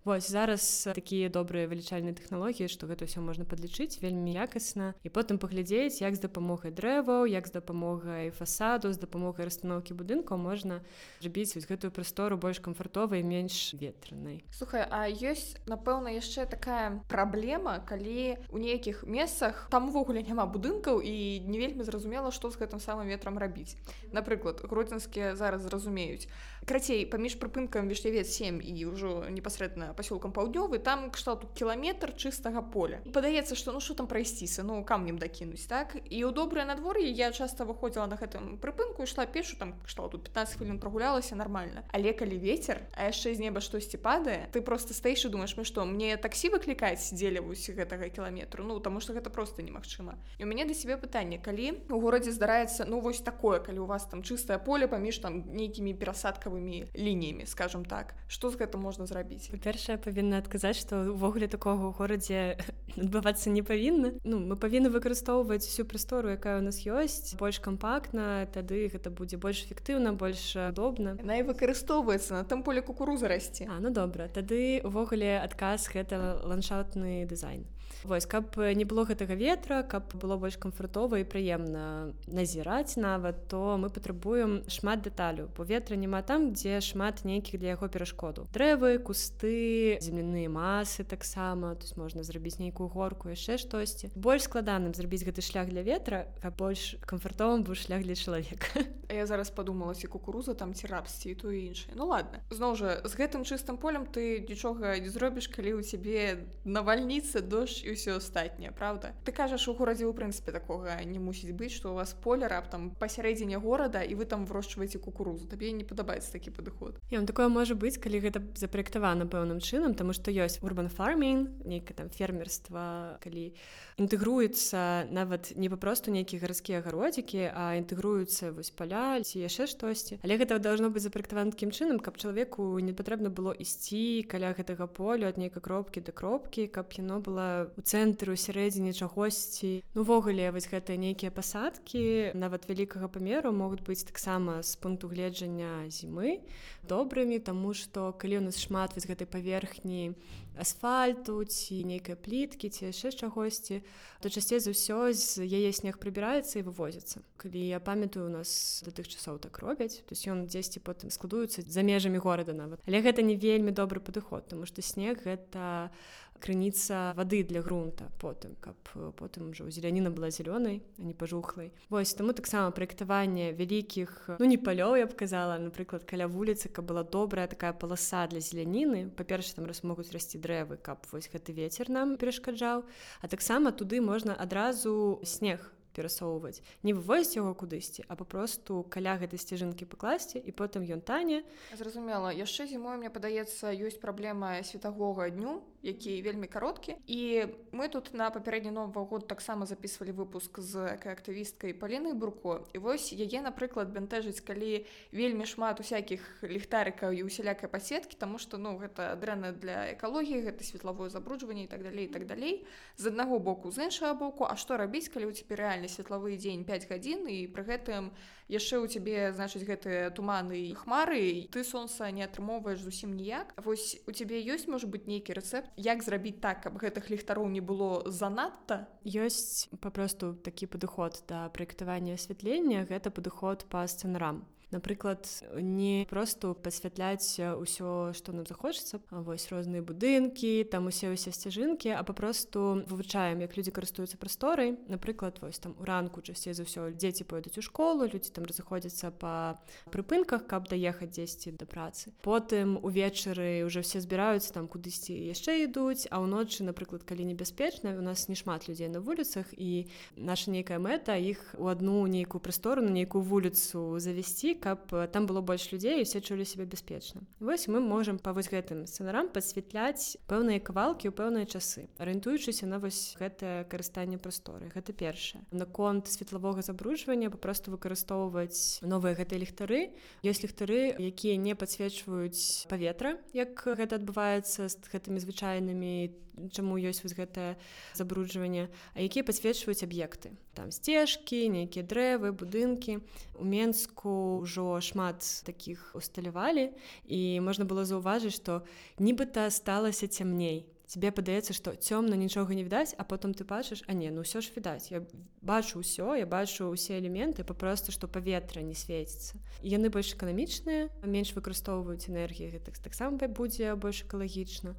Вось 0.05 0.29
зараз 0.29 0.61
такія 0.93 1.33
добрыя 1.33 1.65
вылічальныя 1.65 2.13
тэхналогіі, 2.13 2.69
што 2.69 2.85
гэта 2.85 3.09
ўсё 3.09 3.25
можна 3.25 3.41
падлічыць 3.41 3.97
вельмі 4.05 4.37
якасна 4.37 4.93
і 5.01 5.09
потым 5.09 5.41
паглядзець, 5.41 5.97
як 5.97 6.13
з 6.13 6.21
дапамогай 6.21 6.69
дрэваў, 6.69 7.25
як 7.25 7.49
з 7.49 7.57
дапамогай 7.57 8.29
фасаду, 8.29 8.93
з 8.93 9.01
дапамогай 9.01 9.49
расстаноўкі 9.49 9.97
будынкаў 9.97 10.37
можна 10.37 10.85
зрабіць 11.25 11.57
вось 11.57 11.65
гэтую 11.65 11.89
прастору 11.89 12.37
больш 12.37 12.61
камфортовай, 12.61 13.25
менш 13.25 13.73
ветранай. 13.73 14.45
Слухай, 14.53 14.85
а 14.85 15.09
ёсць, 15.09 15.57
напэўна, 15.65 16.13
яшчэ 16.13 16.45
такая 16.45 17.01
праблема, 17.09 17.81
калі 17.81 18.37
у 18.53 18.61
нейкіх 18.61 19.09
месцах 19.09 19.65
там 19.73 19.89
увогуле 19.89 20.21
няма 20.21 20.45
будынкаў 20.45 21.01
і 21.01 21.41
не 21.49 21.57
вельмі 21.57 21.81
зразумела, 21.81 22.29
што 22.29 22.53
з 22.53 22.61
гэтым 22.61 22.77
самым 22.77 23.09
ветрам 23.09 23.41
рабіць. 23.41 23.73
Напрыклад, 24.13 24.61
гродзенскія 24.69 25.33
зараз 25.33 25.65
зразумеюць. 25.65 26.29
Крацей, 26.69 27.09
паміж 27.09 27.41
прыпынкам 27.41 27.89
вішлявец 27.89 28.29
7 28.29 28.61
і 28.61 28.85
ўжо 28.85 29.25
непасрэдна 29.33 29.94
пасёлкам 29.95 30.31
паўднёвы 30.31 30.79
там 30.79 31.09
кшталту 31.11 31.47
кіламетр 31.55 32.13
чыстага 32.13 32.61
поля. 32.61 33.01
Падаецца 33.13 33.55
што 33.55 33.71
ну 33.71 33.79
що 33.79 33.93
там 33.95 34.07
прайсціся 34.07 34.63
ну 34.63 34.83
камнем 34.83 35.17
дакінуць 35.17 35.65
так? 35.67 35.95
І 35.95 36.23
ў 36.27 36.31
добрае 36.31 36.65
надвор'е 36.65 37.09
я 37.09 37.31
часта 37.31 37.65
выходзіла 37.65 38.07
на 38.07 38.19
гэтым 38.19 38.57
прыпынку 38.59 39.03
ішла 39.03 39.25
пешу 39.25 39.57
там 39.57 39.75
кштал 39.85 40.09
тут 40.09 40.23
15 40.29 40.57
хвілін 40.59 40.79
прогулялася 40.79 41.35
нормально 41.35 41.83
але 41.91 42.13
калі 42.13 42.37
ветер 42.37 42.81
а 42.95 43.07
яшчэ 43.09 43.35
з 43.35 43.39
неба 43.39 43.61
штосьці 43.61 43.97
падае 43.97 44.49
ты 44.51 44.61
просто 44.61 44.93
стаіш 44.93 45.25
і 45.25 45.29
думаешь 45.29 45.55
мы 45.57 45.63
што 45.63 45.85
мне 45.85 46.17
таксі 46.17 46.51
выклікаць 46.51 47.13
дзелявусь 47.15 47.69
гэтага 47.69 48.09
кіламетру? 48.09 48.63
Ну 48.63 48.79
тому 48.79 48.99
что 48.99 49.13
гэта 49.13 49.29
просто 49.29 49.61
немагчыма. 49.61 50.15
І 50.37 50.43
у 50.43 50.47
мяне 50.47 50.65
да 50.65 50.73
себе 50.73 50.97
пытанне 50.97 51.39
калі 51.39 51.79
у 51.89 51.99
горадзе 51.99 52.31
здараецца 52.31 52.85
ну 52.85 52.99
вось 52.99 53.21
такое 53.21 53.59
калі 53.59 53.79
у 53.79 53.85
вас 53.85 54.05
там 54.05 54.23
чыстае 54.23 54.59
поле 54.59 54.87
паміж 54.87 55.19
там 55.19 55.43
нейкімі 55.55 55.93
перасадкавымі 55.93 56.91
лініямі 56.95 57.45
скажем 57.45 57.85
так 57.85 58.15
что 58.27 58.49
з 58.49 58.57
гэтым 58.57 58.81
можна 58.81 59.05
зрабіць 59.05 59.49
па-першае 59.85 60.01
павінна 60.01 60.41
адказаць 60.41 60.81
што 60.81 61.13
увогуле 61.13 61.47
такога 61.47 61.85
ў 61.85 61.93
горадзе 61.93 62.57
адбывацца 63.01 63.53
не 63.53 63.61
павінна. 63.61 64.17
Ну 64.23 64.39
мы 64.41 64.57
павінны 64.57 64.89
выкарыстоўваць 64.89 65.61
всю 65.61 65.85
прастору 65.85 66.33
якая 66.33 66.57
у 66.57 66.63
нас 66.65 66.81
ёсць 66.89 67.37
больш 67.37 67.61
кампактна 67.61 68.49
тады 68.49 68.89
гэта 68.89 69.13
будзе 69.13 69.37
больш 69.37 69.61
эфектыўна 69.69 70.17
больш 70.17 70.55
удобна. 70.57 71.17
На 71.21 71.37
і 71.37 71.45
выкарыстоўваецца 71.45 72.41
на 72.41 72.43
там 72.43 72.63
поле 72.63 72.81
кукуруза 72.81 73.29
расце. 73.29 73.69
А 73.69 73.77
ну 73.79 73.93
добра 73.93 74.27
тады 74.27 74.81
увогуле 74.81 75.37
адказ 75.37 75.85
гэта 75.93 76.41
ландшафтны 76.41 77.29
дызайн 77.29 77.69
Вось 78.03 78.27
каб 78.29 78.53
не 78.57 78.85
было 78.85 79.05
гэтага 79.05 79.33
ветра, 79.33 79.81
каб 79.81 80.13
было 80.21 80.37
больш 80.37 80.57
камфортова 80.61 81.17
і 81.17 81.25
прыемна 81.25 82.13
назіраць 82.27 83.01
нават, 83.01 83.47
то 83.49 83.77
мы 83.81 83.89
патрабуем 83.89 84.61
шмат 84.69 85.01
дэталю. 85.01 85.49
Бо 85.57 85.65
ветра 85.65 85.97
няма 85.97 86.21
там, 86.21 86.53
дзе 86.53 86.81
шмат 86.85 87.25
нейкіх 87.25 87.59
для 87.59 87.73
яго 87.73 87.89
перашкоду. 87.89 88.45
Дрэвы, 88.53 88.99
кусты, 88.99 89.97
земляныя 90.01 90.49
масы 90.49 91.03
таксама, 91.03 91.73
есть 91.81 91.97
можна 91.97 92.23
зрабіць 92.23 92.59
нейкую 92.59 92.89
горку 92.89 93.29
яшчэ 93.29 93.57
штосьці. 93.57 94.11
Больш 94.15 94.45
складаным 94.45 94.93
зрабіць 94.93 95.23
гэты 95.23 95.41
шлях 95.41 95.69
для 95.69 95.81
ветра, 95.81 96.27
каб 96.41 96.55
больш 96.57 96.95
камфортовым 97.05 97.63
быў 97.63 97.75
шлях 97.75 98.03
для 98.03 98.15
чалавека. 98.15 98.85
Я 99.09 99.25
зараз 99.25 99.49
падумала 99.49 99.95
ці 99.95 100.07
кукуруза 100.07 100.53
там 100.53 100.73
ці 100.73 100.87
рабсці 100.87 101.31
і 101.31 101.35
то 101.35 101.51
іншае. 101.51 101.95
Ну 101.95 102.07
ладно. 102.07 102.39
Зноў 102.49 102.75
жа 102.75 103.01
з 103.05 103.13
гэтым 103.15 103.43
чыстым 103.43 103.77
полем 103.77 104.05
ты 104.05 104.45
нічога 104.45 104.97
не 104.99 105.09
зробіш, 105.09 105.47
калі 105.47 105.77
ў 105.77 105.81
цябе 105.83 106.47
навальніца 106.65 107.41
дождж 107.41 107.85
і 107.85 107.93
ўсё 107.93 108.17
астатняе 108.17 108.71
правда 108.71 109.13
ты 109.23 109.31
кажаш 109.31 109.67
у 109.69 109.73
горадзе 109.77 110.05
ў 110.05 110.13
прынцыпе 110.13 110.51
такога 110.51 110.97
не 111.05 111.19
мусіць 111.19 111.53
быць 111.53 111.73
што 111.75 111.93
у 111.93 111.95
вас 111.99 112.13
поле 112.13 112.47
раптам 112.47 112.91
пасярэдзіне 112.99 113.59
горада 113.61 114.01
і 114.01 114.15
вы 114.15 114.25
там 114.25 114.45
вырошчваеце 114.49 114.99
кукурузу 114.99 115.47
табе 115.47 115.71
не 115.71 115.83
падабаецца 115.83 116.31
такі 116.33 116.51
падыход 116.55 116.97
Я 117.11 117.21
такое 117.21 117.47
можа 117.49 117.75
быць 117.75 117.99
калі 118.01 118.19
гэта 118.19 118.41
запраектавана 118.55 119.29
пэўным 119.29 119.59
чынам 119.59 119.93
таму 119.93 120.13
што 120.13 120.31
ёсць 120.31 120.59
урбан 120.65 120.89
фармін 120.89 121.47
нейкае 121.63 121.95
там 121.95 122.09
фермерства 122.09 123.17
калі 123.21 123.53
інтэгруецца 124.01 125.11
нават 125.11 125.53
не 125.55 125.69
папросту 125.69 126.11
нейкія 126.11 126.41
гарадскія 126.41 126.81
агародзікі 126.81 127.51
а 127.53 127.75
інтэгруюцца 127.79 128.51
вось 128.51 128.71
паля 128.71 128.94
ці 129.21 129.41
яшчэ 129.41 129.67
штосьці 129.71 130.19
але 130.23 130.37
гэта 130.41 130.59
должно 130.59 130.89
быць 130.89 131.05
запраектавана 131.05 131.51
такім 131.55 131.71
чынам 131.75 131.99
каб 131.99 132.17
чалавеку 132.17 132.79
не 132.79 132.93
патрэбна 132.95 133.29
было 133.29 133.51
ісці 133.51 134.23
каля 134.31 134.53
гэтага 134.57 134.87
полю 134.87 135.27
ад 135.29 135.37
нейкай 135.41 135.61
кропкі 135.61 136.03
да 136.05 136.11
кропкі 136.11 136.67
каб 136.67 136.91
яно 136.97 137.19
было 137.19 137.71
у 137.77 137.81
цэнтры 137.81 138.33
у 138.33 138.39
сярэдзіне 138.39 138.93
чагосьці. 138.93 139.83
Увогуле 139.95 140.47
ну, 140.47 140.53
вось 140.55 140.69
гэта 140.69 140.97
нейкія 140.97 141.31
пасадкі 141.31 142.31
нават 142.33 142.67
вялікага 142.69 143.07
памеру 143.07 143.51
могуць 143.51 143.83
быць 143.85 144.03
таксама 144.07 144.61
з 144.63 144.75
пункту 144.79 145.07
гледжання 145.11 145.87
зімы 145.89 146.39
добрымі 146.87 147.39
таму 147.39 147.73
што 147.73 148.13
калі 148.13 148.39
у 148.39 148.45
нас 148.47 148.59
шмат 148.61 148.95
вось 148.95 149.07
гэтай 149.09 149.27
паверхні 149.27 150.13
асфальту 150.57 151.43
ці 151.45 151.83
нейкай 151.85 152.15
пліткі 152.15 152.69
ці 152.71 152.89
яшчэ 152.89 153.11
чагосьці 153.11 153.83
то 154.21 154.29
часцей 154.29 154.57
за 154.57 154.71
ўсё 154.71 155.13
з 155.13 155.45
яе 155.45 155.69
снег 155.75 155.99
прыбіраецца 156.01 156.59
і 156.59 156.65
вывозіцца. 156.65 157.21
Калі 157.37 157.61
я 157.61 157.79
памятаю 157.79 158.25
у 158.25 158.33
нас 158.33 158.81
да 158.81 158.91
тых 158.91 159.05
часоў 159.05 159.37
так 159.37 159.59
робяць 159.59 160.01
то 160.01 160.11
есть 160.17 160.25
ён 160.25 160.49
дзесьці 160.49 160.81
потым 160.81 161.13
складуецца 161.13 161.61
за 161.61 161.81
межамі 161.85 162.17
горада 162.17 162.57
нават. 162.57 162.81
Але 162.87 163.05
гэта 163.05 163.21
не 163.21 163.35
вельмі 163.35 163.69
добры 163.69 164.01
падыход 164.01 164.49
тому 164.49 164.65
што 164.65 164.81
снег 164.81 165.21
гэта 165.21 165.91
у 165.91 166.24
крыніца 166.39 167.13
вады 167.17 167.43
для 167.43 167.61
грунта 167.61 168.09
потым 168.21 168.55
каб 168.61 168.75
потым 169.19 169.51
ужо 169.51 169.69
зеляніна 169.69 170.11
была 170.11 170.29
зялёнай 170.29 170.81
а 170.99 171.03
не 171.03 171.13
пажухлай 171.13 171.71
вось 171.89 172.13
таму 172.13 172.33
таксама 172.33 172.71
праектаванне 172.71 173.51
вялікіх 173.53 174.39
ну 174.39 174.45
не 174.45 174.57
палёў 174.57 174.97
я 174.99 175.05
б 175.05 175.13
казала 175.13 175.57
напрыклад 175.57 176.03
каля 176.03 176.27
вуліцы 176.27 176.69
каб 176.69 176.85
была 176.85 177.03
добрая 177.03 177.47
такая 177.47 177.73
паласа 177.73 178.27
для 178.27 178.39
зеляніны 178.39 179.09
па-перша 179.09 179.55
там 179.55 179.65
раз 179.65 179.83
могуць 179.83 180.11
расці 180.11 180.41
дрэвы 180.41 180.77
каб 180.77 181.05
вось 181.11 181.29
гэты 181.31 181.53
вецер 181.53 181.89
нам 181.89 182.17
перашкаджаў 182.17 182.83
а 183.21 183.25
таксама 183.27 183.71
туды 183.71 184.01
можна 184.01 184.35
адразу 184.35 185.21
снег 185.23 185.75
перасоўваць. 185.95 186.59
Не 186.83 186.93
вывозіць 186.93 187.39
яго 187.39 187.55
кудысьці 187.55 188.03
а 188.11 188.19
папросту 188.19 188.83
каля 188.91 189.15
гэтай 189.21 189.39
сцяжынкі 189.39 189.87
пакласці 189.87 190.43
і 190.43 190.51
потым 190.51 190.83
ён 190.83 190.99
тане. 190.99 191.47
Зразумела. 191.71 192.35
Яшчэ 192.35 192.67
зімой 192.67 192.99
мне 192.99 193.09
падаецца 193.09 193.71
ёсць 193.71 194.01
праблема 194.03 194.59
светагога 194.67 195.31
дню 195.31 195.63
які 195.85 196.21
вельмі 196.21 196.47
кароткі. 196.47 196.97
І 197.05 197.45
мы 197.71 197.89
тут 197.93 198.13
на 198.17 198.33
папярэдні 198.33 198.73
новы 198.73 199.05
год 199.05 199.27
таксама 199.29 199.69
записывалі 199.69 200.17
выпуск 200.17 200.57
з 200.57 200.97
актывісткай 200.97 201.77
паліны 201.77 202.17
бурко. 202.17 202.65
І 202.73 202.81
вось 202.81 203.13
яе 203.13 203.45
напрыклад 203.45 203.93
бянтэжыць 203.93 204.41
калі 204.41 204.85
вельмі 205.13 205.45
шмат 205.45 205.79
усякіх 205.79 206.41
ліхтарыкаў 206.41 207.13
і 207.13 207.21
усялякай 207.29 207.69
пасеткі 207.69 208.17
тому 208.17 208.41
что 208.41 208.57
ну 208.57 208.73
гэта 208.81 209.13
дрэнна 209.13 209.53
для 209.53 209.93
экалогіі 209.93 210.49
гэта 210.49 210.65
светлавое 210.65 211.09
забруджванне 211.13 211.63
і 211.65 211.71
так 211.71 211.83
далей 211.85 212.09
так 212.09 212.25
далей. 212.25 212.65
З 212.97 213.13
аднаго 213.13 213.39
боку 213.39 213.71
з 213.71 213.85
іншага 213.85 214.13
боку 214.17 214.49
А 214.49 214.55
што 214.57 214.77
рабіць 214.77 215.09
калі 215.13 215.29
у 215.29 215.35
цябе 215.37 215.55
рэальны 215.55 215.87
светлавы 215.87 216.33
дзень 216.37 216.65
5 216.65 216.89
гадзін 216.89 217.29
і 217.29 217.45
пры 217.53 217.63
гэтым 217.63 218.09
яшчэ 218.47 218.79
ў 218.81 218.85
цябе 218.87 219.33
значыць 219.35 219.65
гэтыя 219.65 220.09
туманы 220.15 220.69
і 220.69 220.73
хмары 220.77 221.49
ты 221.51 221.65
сонца 221.65 222.09
не 222.11 222.25
атрымоўваеш 222.25 222.81
зусім 222.85 223.15
ніяк. 223.17 223.53
Вось 223.61 223.99
у 224.05 224.11
цябе 224.11 224.41
ёсць 224.41 224.69
можа 224.69 224.87
быть 224.87 225.09
нейкі 225.09 225.37
рэцэпт 225.37 225.73
як 225.77 226.03
зрабіць 226.05 226.41
так 226.41 226.63
каб 226.65 226.77
гэтых 226.81 227.09
ліхтароў 227.09 227.49
не 227.49 227.61
было 227.61 228.05
занадта? 228.09 228.87
Ёсць 229.03 229.69
папросту 229.81 230.33
такі 230.33 230.69
падыход 230.69 231.21
да 231.27 231.49
праектавання 231.49 232.15
асвятлення 232.15 232.85
гэта 232.85 233.09
падыход 233.09 233.65
па 233.69 233.85
сцэнарам 233.89 234.45
напрыклад 234.75 235.23
не 235.55 236.05
просто 236.09 236.53
пасвятляць 236.53 237.39
ўсё 237.39 238.11
што 238.11 238.35
нам 238.35 238.43
захочацца 238.43 238.99
вось 239.09 239.47
розныя 239.47 239.79
будынкі 239.79 240.67
там 240.67 240.91
усе 240.91 241.07
ўсе 241.07 241.31
сцяжынкі 241.31 241.95
а 241.95 242.03
папросту 242.03 242.83
вывучаем 242.91 243.39
як 243.39 243.55
людзі 243.55 243.71
карыстуюцца 243.71 244.19
прасторай 244.19 244.75
напрыклад 244.91 245.39
вось 245.39 245.59
там 245.63 245.75
у 245.79 245.87
ранку 245.87 246.19
часцей 246.19 246.51
за 246.51 246.67
ўсё 246.67 246.91
дзеці 246.91 247.23
пойдуць 247.23 247.55
у 247.55 247.63
школу 247.63 248.03
людзі 248.03 248.35
там 248.35 248.43
разыходзяцца 248.43 249.15
па 249.15 249.55
прыпынках 249.95 250.43
каб 250.45 250.67
даехаць 250.67 251.15
дзесьці 251.15 251.55
да 251.55 251.65
працы 251.65 252.11
потым 252.21 252.75
увечары 252.83 253.63
уже 253.63 253.81
все 253.81 254.03
збіраюцца 254.03 254.51
там 254.51 254.67
кудысьці 254.67 255.15
яшчэ 255.15 255.63
ідуць 255.71 256.11
а 256.11 256.19
ўночы 256.19 256.67
напрыклад 256.67 257.07
калі 257.07 257.23
небяспечна 257.31 257.95
у 257.95 258.03
нас 258.03 258.27
не 258.27 258.35
шмат 258.35 258.67
людзей 258.67 258.91
на 258.91 258.99
вуліцах 258.99 259.47
і 259.55 259.87
наша 260.17 260.51
нейкая 260.51 260.79
мэта 260.83 261.15
іх 261.15 261.55
у 261.57 261.71
адну 261.71 262.03
нейкую 262.07 262.41
прастору 262.41 262.81
на 262.81 262.91
нейкую 262.91 263.23
вуліцу 263.23 263.99
завесці 263.99 264.55
каб 264.65 264.89
там 265.13 265.27
было 265.29 265.41
больш 265.41 265.69
людзей 265.71 266.01
і 266.01 266.03
все 266.09 266.21
чулі 266.21 266.45
себе 266.45 266.65
бяспечна 266.65 267.21
вось 267.39 267.67
мы 267.67 267.79
можемм 267.79 268.17
па 268.17 268.33
вось 268.33 268.49
гэтым 268.49 268.89
сцэнарам 268.89 269.29
падсвятляць 269.29 270.17
пэўныя 270.25 270.57
кавалкі 270.57 271.09
ў 271.09 271.13
пэўныя 271.13 271.45
часы 271.45 271.85
арыентуючыся 272.01 272.65
на 272.65 272.81
вось 272.81 273.13
гэтае 273.21 273.69
карыстанне 273.69 274.17
прасторы 274.17 274.73
гэта 274.73 274.97
першае 274.97 275.45
наконт 275.53 276.09
светлавога 276.09 276.65
забруджвання 276.65 277.29
папросту 277.29 277.69
выкарыстоўваць 277.77 278.81
новыя 278.81 279.13
гэтыя 279.13 279.45
ліхтары 279.45 279.93
ёсць 280.25 280.41
ліхтары 280.41 280.97
якія 280.97 281.37
не 281.37 281.53
падсвечваюць 281.53 282.65
паветра 282.65 283.21
як 283.37 283.53
гэта 283.69 284.01
адбываецца 284.01 284.65
з 284.65 284.75
гэтымі 284.89 285.21
звычайнымі 285.21 286.25
чаму 286.51 286.77
ёсць 286.77 287.03
вось 287.03 287.15
гэтае 287.15 287.55
забруджванне 287.95 288.67
а 288.93 288.97
якія 289.01 289.23
падсвечваюць 289.23 289.83
аб'екты 289.87 290.35
там 290.55 290.71
сцежкі 290.71 291.47
нейкія 291.51 291.85
дрэвы 291.85 292.31
будынкі 292.35 292.99
у 293.39 293.45
менску 293.47 294.43
ўжо 294.45 294.77
шмат 294.85 295.25
такіх 295.43 295.91
усталявалі 295.97 296.69
і 297.09 297.41
можна 297.41 297.65
было 297.65 297.81
заўважыць 297.89 298.37
што 298.37 298.61
нібыта 299.01 299.49
сталася 299.49 300.07
цямней. 300.07 300.69
Тебе 300.85 301.09
падаецца 301.09 301.53
што 301.57 301.73
цёмна 301.73 302.13
нічога 302.13 302.53
не 302.53 302.61
відаць 302.61 302.93
а 302.93 303.03
потом 303.03 303.33
ты 303.33 303.41
бачыш 303.41 303.81
а 303.89 303.97
не 303.97 304.13
ну 304.13 304.21
ўсё 304.21 304.37
ж 304.45 304.53
відаць 304.53 304.93
я 304.93 305.01
бачу 305.41 305.81
ўсё 305.81 306.13
я 306.13 306.29
бачу 306.29 306.69
ўсе 306.69 307.01
элементы 307.01 307.41
папросту 307.41 307.89
што 307.89 308.05
паветра 308.05 308.61
не 308.61 308.77
свеціцца 308.77 309.41
яны 309.65 309.89
больш 309.89 310.13
эканамічныя 310.13 310.93
менш 311.01 311.33
выкарыстоўваюць 311.33 312.05
энергіі 312.13 312.53
гэтых 312.53 312.77
таксама 312.85 313.17
будзе 313.17 313.73
больш 313.73 314.05
экалагічна. 314.05 314.77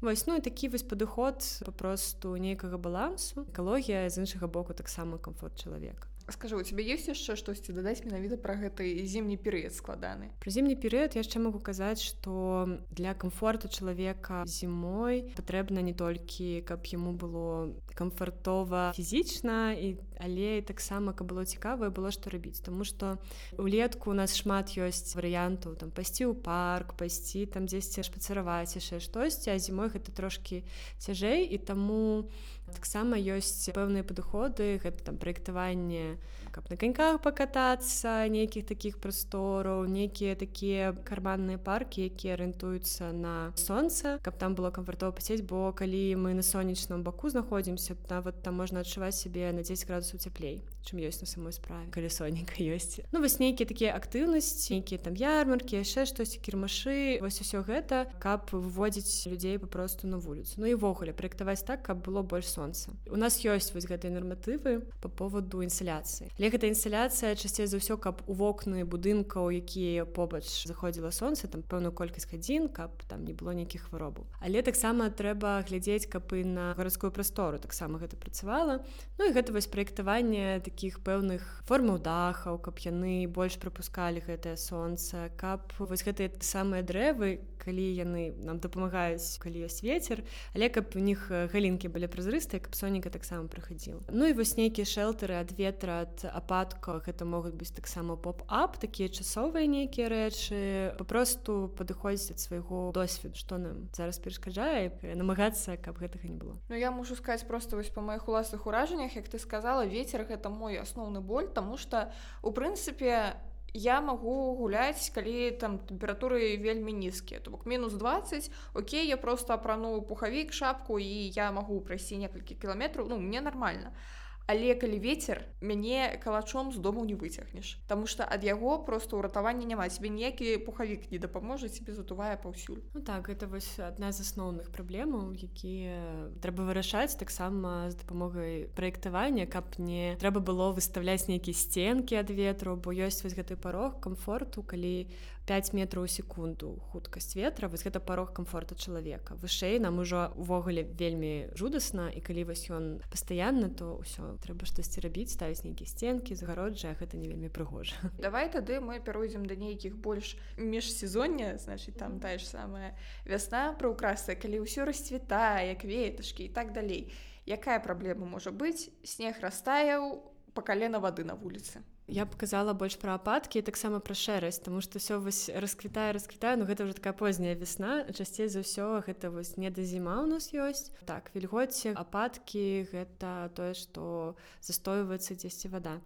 Вось 0.00 0.26
ну 0.30 0.38
і 0.38 0.46
такі 0.46 0.70
вось 0.70 0.86
падыход 0.86 1.42
папросту 1.66 2.38
нейкага 2.38 2.78
балансу. 2.78 3.42
Экалогія 3.50 4.06
з 4.06 4.22
іншага 4.22 4.46
боку 4.46 4.78
таксама 4.78 5.18
комфорт 5.18 5.58
чалавека 5.58 6.06
скажи 6.32 6.56
у 6.56 6.62
тебе 6.62 6.84
ёсць 6.84 7.08
яшчэ 7.08 7.36
штосьці 7.36 7.72
дадаць 7.72 8.04
менавіта 8.04 8.36
пра 8.36 8.56
гэты 8.60 9.06
зімні 9.08 9.36
перыяд 9.40 9.74
складаны 9.74 10.30
про 10.42 10.50
зімні 10.52 10.76
перыяд 10.76 11.16
яшчэ 11.16 11.40
могу 11.40 11.60
казаць 11.60 12.02
что 12.04 12.68
для 12.90 13.14
комфорту 13.14 13.68
чалавека 13.68 14.44
зімой 14.44 15.32
патрэбна 15.36 15.80
не 15.80 15.94
толькі 15.94 16.60
каб 16.68 16.84
яму 16.92 17.12
было 17.16 17.72
камфартова 17.94 18.92
фізічна 18.96 19.72
і 19.72 19.96
але 20.18 20.60
таксама 20.62 21.12
каб 21.12 21.32
было 21.32 21.44
цікавае 21.48 21.90
было 21.90 22.10
што 22.10 22.30
рабіць 22.30 22.60
тому 22.60 22.84
что 22.84 23.18
улетку 23.56 24.10
у 24.10 24.16
нас 24.18 24.36
шмат 24.36 24.74
ёсць 24.76 25.16
варыянтаў 25.16 25.80
там 25.80 25.90
пайсці 25.90 26.28
ў 26.28 26.34
парк 26.36 26.92
пайсці 26.98 27.46
там 27.46 27.64
дзесьці 27.70 28.04
шпацараваць 28.04 28.76
яшчэ 28.76 29.00
штосьці 29.00 29.54
а 29.54 29.58
зімой 29.58 29.88
гэта 29.88 30.12
трошки 30.12 30.64
цяжэй 30.98 31.46
і 31.48 31.58
таму 31.58 32.28
таксама 32.74 33.18
ёсць 33.18 33.70
пэўныя 33.74 34.04
падыходы 34.04 34.80
гэта 34.82 35.04
там 35.10 35.16
праектаванне 35.22 36.18
каб 36.50 36.70
на 36.70 36.76
каньках 36.76 37.20
пакатацца 37.24 38.28
нейкіх 38.28 38.66
такіх 38.68 38.98
прастораў 39.02 39.84
нейкія 39.86 40.34
такія 40.34 40.92
карманныя 40.92 41.58
паркі 41.58 42.08
якія 42.08 42.38
арыентуюцца 42.38 43.12
на 43.12 43.52
сонца 43.56 44.18
каб 44.22 44.38
там 44.38 44.54
было 44.54 44.70
камфортова 44.70 45.12
пасець 45.12 45.42
бо 45.42 45.72
калі 45.72 46.16
мы 46.16 46.34
на 46.34 46.42
сонечным 46.42 47.02
баку 47.02 47.28
знаходзімся 47.28 47.96
нават 48.08 48.42
там 48.42 48.56
можна 48.56 48.80
адчуваць 48.80 49.16
сябе 49.18 49.52
на 49.52 49.62
10 49.62 49.86
градусаў 49.88 50.20
цяплей 50.20 50.62
чым 50.88 51.04
ёсць 51.04 51.20
на 51.20 51.28
самой 51.28 51.52
справе. 51.52 51.84
Калі 51.92 52.08
сонейка 52.08 52.64
ёсць 52.74 53.04
ну 53.12 53.20
вось 53.20 53.38
нейкія 53.38 53.68
такія 53.68 53.92
актыўнасці 53.92 54.80
нейкія 54.80 54.98
там 55.04 55.14
ярмаркі 55.20 55.76
яшчэ 55.84 56.08
штосьці 56.08 56.40
кірмашы 56.40 57.20
вось 57.20 57.40
усё 57.44 57.60
гэта 57.60 58.08
каб 58.22 58.48
выводзіць 58.52 59.28
людзей 59.28 59.58
папросту 59.58 60.08
на 60.08 60.16
вуліцу 60.16 60.56
Ну 60.56 60.66
і 60.66 60.74
ввогуле 60.74 61.12
праектаваць 61.12 61.64
так 61.66 61.84
каб 61.84 62.00
было 62.00 62.22
больш 62.22 62.48
сонца 62.48 62.96
у 63.10 63.20
нас 63.20 63.44
ёсць 63.44 63.74
вось 63.76 63.84
гэтыя 63.84 64.14
нарматывы 64.14 64.88
по 65.04 65.08
поводу 65.08 65.60
інсаляцыі 65.60 66.32
але 66.38 66.50
гэта 66.54 66.70
інсаляцыя 66.70 67.34
часцей 67.34 67.66
за 67.66 67.82
ўсё 67.82 67.98
каб 67.98 68.22
у 68.26 68.32
вокны 68.32 68.86
будынкаў 68.86 69.50
якія 69.50 70.06
побач 70.06 70.46
заходзіла 70.64 71.10
сонца 71.10 71.50
там 71.50 71.66
пэўную 71.66 71.92
колькасць 71.92 72.30
гадзін 72.30 72.70
каб 72.70 72.94
там 73.10 73.26
не 73.26 73.34
было 73.34 73.52
нейкіх 73.52 73.90
хваробаў 73.90 74.24
але 74.40 74.62
таксама 74.62 75.10
трэба 75.10 75.66
глядзець 75.68 76.06
каб 76.06 76.30
і 76.32 76.44
на 76.44 76.74
гарадскую 76.78 77.10
прастору 77.10 77.58
таксама 77.58 77.98
гэта 77.98 78.16
працавала. 78.16 78.84
Ну 79.18 79.26
і 79.26 79.34
гэта 79.34 79.52
вось 79.52 79.66
праектаванне 79.66 80.60
таких 80.64 81.00
пэўных 81.02 81.42
формаў 81.66 81.98
дахаў 81.98 82.58
каб 82.62 82.78
яны 82.78 83.26
больш 83.26 83.58
прапускалі 83.58 84.22
гэтае 84.22 84.56
сонца 84.56 85.30
каб 85.36 85.72
вось 85.78 86.06
гэтыя 86.06 86.30
самыя 86.40 86.82
дрэвы 86.82 87.40
калі 87.58 87.86
яны 87.98 88.32
нам 88.38 88.62
дапамагаюць 88.62 89.42
калі 89.42 89.66
ёсць 89.66 89.82
ветер 89.82 90.22
але 90.54 90.68
каб 90.70 90.94
у 90.94 91.02
них 91.02 91.28
галінкі 91.28 91.90
былі 91.90 92.06
празрыстыя 92.06 92.62
каб 92.62 92.78
сонейка 92.78 93.10
таксама 93.10 93.48
прыхадзіл 93.48 94.00
Ну 94.08 94.30
і 94.30 94.36
вось 94.38 94.56
нейкія 94.56 94.86
шэлтары 94.86 95.40
ад 95.42 95.52
ветра 95.58 96.06
ад 96.06 96.27
ападках 96.32 97.04
гэта 97.06 97.24
могуць 97.24 97.54
быць 97.54 97.74
таксама 97.74 98.16
поп-ап 98.16 98.78
такія 98.78 99.08
часовыя 99.08 99.66
нейкія 99.66 100.08
рэчы 100.12 100.58
папросту 100.98 101.72
падыходзіць 101.78 102.36
ад 102.36 102.40
свайго 102.40 102.90
досведу 102.94 103.36
што 103.38 103.58
нам 103.58 103.88
зараз 103.96 104.20
перашкаджае 104.22 105.14
намагацца 105.16 105.76
каб 105.76 105.98
гэтага 105.98 106.28
не 106.28 106.36
было. 106.36 106.56
Ну 106.68 106.76
я 106.76 106.90
мушу 106.90 107.16
сказаць 107.16 107.46
просто 107.48 107.76
вось 107.76 107.90
па 107.90 108.00
маіх 108.00 108.28
уласных 108.28 108.66
уражаннях 108.66 109.16
як 109.16 109.28
ты 109.28 109.38
сказала 109.38 109.86
ветер 109.86 110.24
гэта 110.24 110.48
мой 110.48 110.78
асноўны 110.78 111.20
боль 111.20 111.48
тому 111.48 111.76
что 111.76 112.12
у 112.42 112.52
прынцыпе 112.52 113.34
я 113.74 114.00
магу 114.00 114.56
гуляць 114.56 115.10
калі 115.14 115.50
там 115.60 115.78
тэмпературы 115.78 116.56
вельмі 116.56 116.92
нізкія 116.92 117.40
то 117.40 117.50
бок 117.50 117.66
мінус 117.66 117.92
20 117.92 118.50
Окей 118.74 119.06
я 119.06 119.16
просто 119.16 119.54
апрану 119.54 120.02
пухавік 120.02 120.52
шапку 120.52 120.98
і 120.98 121.28
я 121.28 121.52
магу 121.52 121.80
прайсці 121.80 122.16
некалькі 122.16 122.54
кіламетраў 122.54 123.08
ну 123.08 123.18
мне 123.18 123.40
нормально. 123.40 123.92
а 123.92 124.27
але 124.48 124.74
калі 124.74 124.98
ветер 124.98 125.44
мяне 125.60 126.16
калачом 126.24 126.72
з 126.72 126.80
дому 126.80 127.04
не 127.04 127.14
выцягнеш 127.14 127.76
Таму 127.86 128.08
что 128.08 128.24
ад 128.24 128.44
яго 128.44 128.80
просто 128.80 129.20
ўратавання 129.20 129.68
няма 129.68 129.88
себе 129.92 130.08
ніякі 130.08 130.64
пухавік 130.64 131.12
не 131.12 131.20
дапаможа 131.20 131.68
тебе 131.68 131.92
затувае 131.92 132.40
паўсюль 132.40 132.80
Ну 132.96 133.04
так 133.04 133.28
это 133.28 133.46
вось 133.46 133.76
адна 133.78 134.08
з 134.08 134.24
асноўных 134.24 134.72
праблемаў 134.72 135.36
якія 135.36 136.32
трэба 136.40 136.64
вырашаць 136.64 137.20
таксама 137.20 137.92
з 137.92 138.00
дапамогай 138.00 138.72
праектавання 138.72 139.44
каб 139.44 139.76
не 139.76 140.16
трэба 140.16 140.40
было 140.40 140.72
выставляць 140.72 141.28
нейкія 141.28 141.52
сценкі 141.52 142.16
ад 142.16 142.32
ветру 142.32 142.80
бо 142.80 142.96
ёсць 142.96 143.20
вось 143.20 143.36
гэты 143.36 143.60
парог 143.60 144.00
комфорту 144.00 144.64
калі 144.64 145.12
5 145.48 145.72
метраў 145.72 146.04
у 146.04 146.10
секунду 146.12 146.76
хуткасць 146.92 147.32
ветра 147.32 147.72
вось 147.72 147.80
гэта 147.80 148.04
парог 148.04 148.34
комфорта 148.36 148.76
чалавека. 148.76 149.32
Вышэй 149.40 149.80
нам 149.80 149.96
ужо 149.96 150.28
увогуле 150.36 150.84
вельмі 150.84 151.48
жудасна 151.56 152.12
і 152.12 152.20
калі 152.20 152.44
вось 152.52 152.68
ён 152.68 153.00
пастаянна 153.08 153.72
то 153.72 153.96
ўсё 153.96 154.36
трэба 154.44 154.68
штосьці 154.68 155.00
рабіць 155.00 155.32
ставіць 155.32 155.64
нейкія 155.64 155.88
сценкі 155.88 156.36
загароджа 156.36 156.92
гэта 157.00 157.16
не 157.16 157.32
вельмі 157.32 157.48
прыгожа. 157.48 157.96
Давай 158.20 158.52
тады 158.52 158.76
мы 158.84 159.00
перайдзем 159.00 159.48
да 159.48 159.56
нейкіх 159.56 159.96
больш 159.96 160.36
міжсезоння 160.60 161.56
значит 161.56 161.96
там 161.96 162.20
тая 162.20 162.36
ж 162.36 162.44
самая 162.44 162.92
вясна 163.24 163.72
пра 163.72 163.88
ўкраса 163.88 164.36
калі 164.36 164.68
ўсё 164.68 164.84
расцвітае 164.84 165.72
як 165.72 165.80
веташкі 165.80 166.44
і 166.44 166.52
так 166.52 166.76
далей. 166.76 167.08
Якая 167.48 167.80
праблема 167.80 168.28
можа 168.28 168.52
быць? 168.52 168.92
Снег 169.00 169.40
растаяў 169.40 170.20
па 170.52 170.60
калена 170.60 171.00
вады 171.00 171.24
на 171.24 171.32
вуліцы 171.32 171.80
Я 172.08 172.24
показала 172.24 172.72
больш 172.72 172.96
пра 172.96 173.20
ападкі 173.20 173.60
таксама 173.60 174.00
пра 174.00 174.16
шэрасць 174.16 174.64
тому 174.64 174.80
что 174.80 174.96
все 174.96 175.20
вось 175.20 175.52
расквітае 175.52 176.16
расквітае 176.16 176.56
Ну 176.56 176.64
гэта 176.64 176.88
уже 176.88 176.96
такая 176.96 177.12
позняя 177.12 177.52
весна 177.52 178.08
часцей 178.16 178.48
за 178.48 178.64
ўсё 178.64 179.04
гэта 179.04 179.28
вось 179.28 179.60
не 179.60 179.68
да 179.68 179.84
зіма 179.84 180.24
у 180.24 180.26
нас 180.26 180.48
ёсць 180.56 180.88
так 181.04 181.28
вільгоце 181.36 181.92
ападкі 181.92 182.88
гэта 182.88 183.52
тое 183.52 183.76
што 183.76 184.40
застойваецца 184.64 185.36
дзесьці 185.36 185.68
вода 185.68 186.00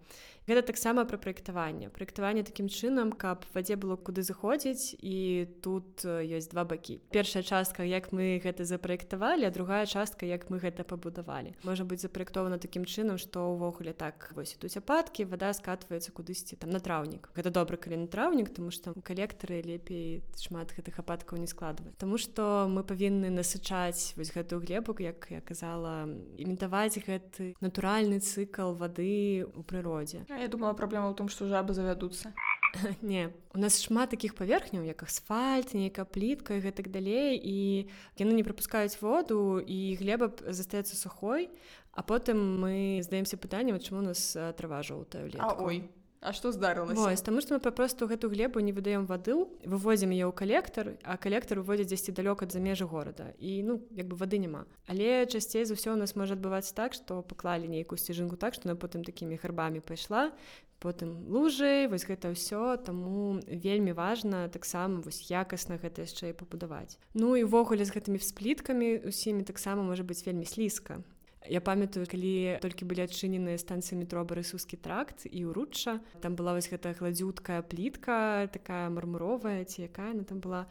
гэта 0.47 0.61
таксама 0.61 1.05
пра 1.05 1.17
праектаванне. 1.17 1.89
Праектаванне 1.89 2.43
такім 2.43 2.67
чынам 2.67 3.13
каб 3.15 3.45
вадзе 3.53 3.75
было 3.79 3.95
куды 3.95 4.23
заходзіць 4.23 4.95
і 4.99 5.47
тут 5.63 6.03
ёсць 6.03 6.51
два 6.51 6.67
бакі. 6.67 6.99
Першая 7.15 7.43
частка 7.43 7.83
як 7.83 8.11
мы 8.11 8.39
гэта 8.43 8.65
запраектавалі 8.67 9.47
а 9.47 9.51
другая 9.51 9.85
частка 9.85 10.25
як 10.25 10.49
мы 10.49 10.59
гэта 10.59 10.83
пабудавалі. 10.83 11.55
Можа 11.63 11.87
быць 11.87 12.03
запраектована 12.03 12.59
такім 12.59 12.83
чынам 12.83 13.17
што 13.17 13.47
ўвогуле 13.55 13.93
так 13.93 14.31
вось 14.35 14.55
тут 14.59 14.75
ападкі 14.75 15.25
вода 15.31 15.53
скатваецца 15.53 16.11
кудысьці 16.11 16.59
там 16.59 16.69
на 16.75 16.83
траўнік. 16.83 17.31
Гэта 17.35 17.49
добра 17.49 17.77
калі 17.77 18.03
на 18.03 18.07
траўнік 18.07 18.51
тому 18.51 18.71
что 18.71 18.93
калектары 19.03 19.61
лепей 19.63 20.23
шмат 20.35 20.75
гэтых 20.75 20.99
ападкаў 20.99 21.39
не 21.39 21.47
складваць 21.47 21.95
Таму 21.97 22.17
что 22.17 22.67
мы 22.67 22.83
павінны 22.83 23.31
насычаць 23.31 24.13
вось 24.17 24.33
гэтую 24.35 24.59
глебу 24.59 24.95
як 24.99 25.27
я 25.31 25.41
казала 25.41 26.03
імітаваць 26.37 26.99
гэты 26.99 27.55
натуральны 27.61 28.19
цыкл 28.19 28.75
вады 28.75 29.45
у 29.55 29.63
прыродзе 29.63 30.25
Я 30.39 30.47
думала 30.47 30.73
праблема 30.73 31.11
ў 31.11 31.15
том 31.17 31.29
што 31.29 31.47
жабы 31.47 31.73
завядуцца 31.73 32.33
не 33.01 33.29
у 33.53 33.59
нас 33.59 33.81
шмат 33.81 34.09
таких 34.09 34.35
паверхняў 34.35 34.83
як 34.83 35.03
асфальт 35.03 35.73
нейкая 35.73 36.05
плітка 36.05 36.57
і 36.57 36.63
гэтак 36.65 36.89
далей 36.89 37.37
і 37.37 37.89
яны 38.17 38.33
не 38.33 38.43
прапускаюць 38.43 38.97
воду 39.01 39.61
і 39.61 39.95
глеба 39.99 40.33
застаецца 40.47 40.97
сухой 40.97 41.49
а 41.93 42.01
потым 42.01 42.41
мы 42.61 43.01
здаемся 43.05 43.37
пытаннем 43.37 43.79
чаму 43.79 44.01
у 44.01 44.07
нас 44.09 44.33
трава 44.57 44.81
жоўтая 44.81 45.29
ой 45.59 45.85
А 46.23 46.31
што 46.31 46.53
здарылася 46.55 47.19
таму 47.27 47.43
што 47.43 47.55
мы 47.55 47.59
папросту 47.59 48.07
гэту 48.07 48.31
глебу 48.31 48.63
не 48.63 48.71
выдаем 48.71 49.03
вады 49.05 49.35
вывозім 49.67 50.15
яе 50.15 50.23
ў 50.23 50.31
калектар 50.31 50.95
а 51.03 51.19
калектар 51.19 51.59
уводзіць 51.59 51.91
дзесьці 51.91 52.15
далёка 52.15 52.47
за 52.47 52.63
межы 52.63 52.87
горада 52.87 53.35
і 53.43 53.59
ну 53.67 53.83
як 53.91 54.07
бы 54.07 54.15
вады 54.15 54.39
няма 54.39 54.63
але 54.87 55.27
часцей 55.27 55.67
за 55.67 55.75
ўсё 55.75 55.93
у 55.93 55.99
нас 55.99 56.15
можа 56.15 56.39
адбывацца 56.39 56.71
так 56.71 56.95
што 56.95 57.21
паклалі 57.27 57.67
нейкую 57.67 57.99
сцяжынку 57.99 58.39
так 58.39 58.55
што 58.55 58.71
на 58.71 58.79
потым 58.79 59.03
такімі 59.03 59.35
гарбамі 59.35 59.83
пайшла 59.83 60.31
потым 60.79 61.27
лужай 61.27 61.87
вось 61.91 62.07
гэта 62.07 62.31
ўсё 62.31 62.79
таму 62.83 63.43
вельмі 63.47 63.91
важна 63.91 64.47
таксама 64.47 65.03
вось 65.03 65.27
якасна 65.27 65.75
гэта 65.75 66.07
яшчэ 66.07 66.31
і 66.31 66.37
пабудаваць 66.39 66.99
Ну 67.15 67.35
і 67.35 67.47
ўвогуле 67.47 67.83
з 67.83 67.95
гэтымі 67.95 68.19
вспліткамі 68.19 69.07
усімі 69.07 69.43
таксама 69.43 69.83
можа 69.83 70.03
быць 70.03 70.23
вельмі 70.27 70.47
слізка 70.47 71.03
Я 71.49 71.59
памятаю, 71.61 72.05
калі 72.07 72.59
толькі 72.63 72.87
былі 72.87 73.03
адчыненыя 73.03 73.59
станцыі 73.59 73.99
метро 73.99 74.23
барысускі 74.23 74.79
тракт 74.79 75.27
і 75.27 75.43
ўручча. 75.51 75.99
Там 76.23 76.39
была 76.39 76.55
вось 76.55 76.71
гэтая 76.71 76.95
хладзюткая 76.95 77.61
плітка, 77.67 78.47
такая 78.47 78.87
мармуровая 78.89 79.63
ці 79.67 79.87
якая 79.87 80.11
она 80.15 80.23
там 80.23 80.39
была 80.39 80.67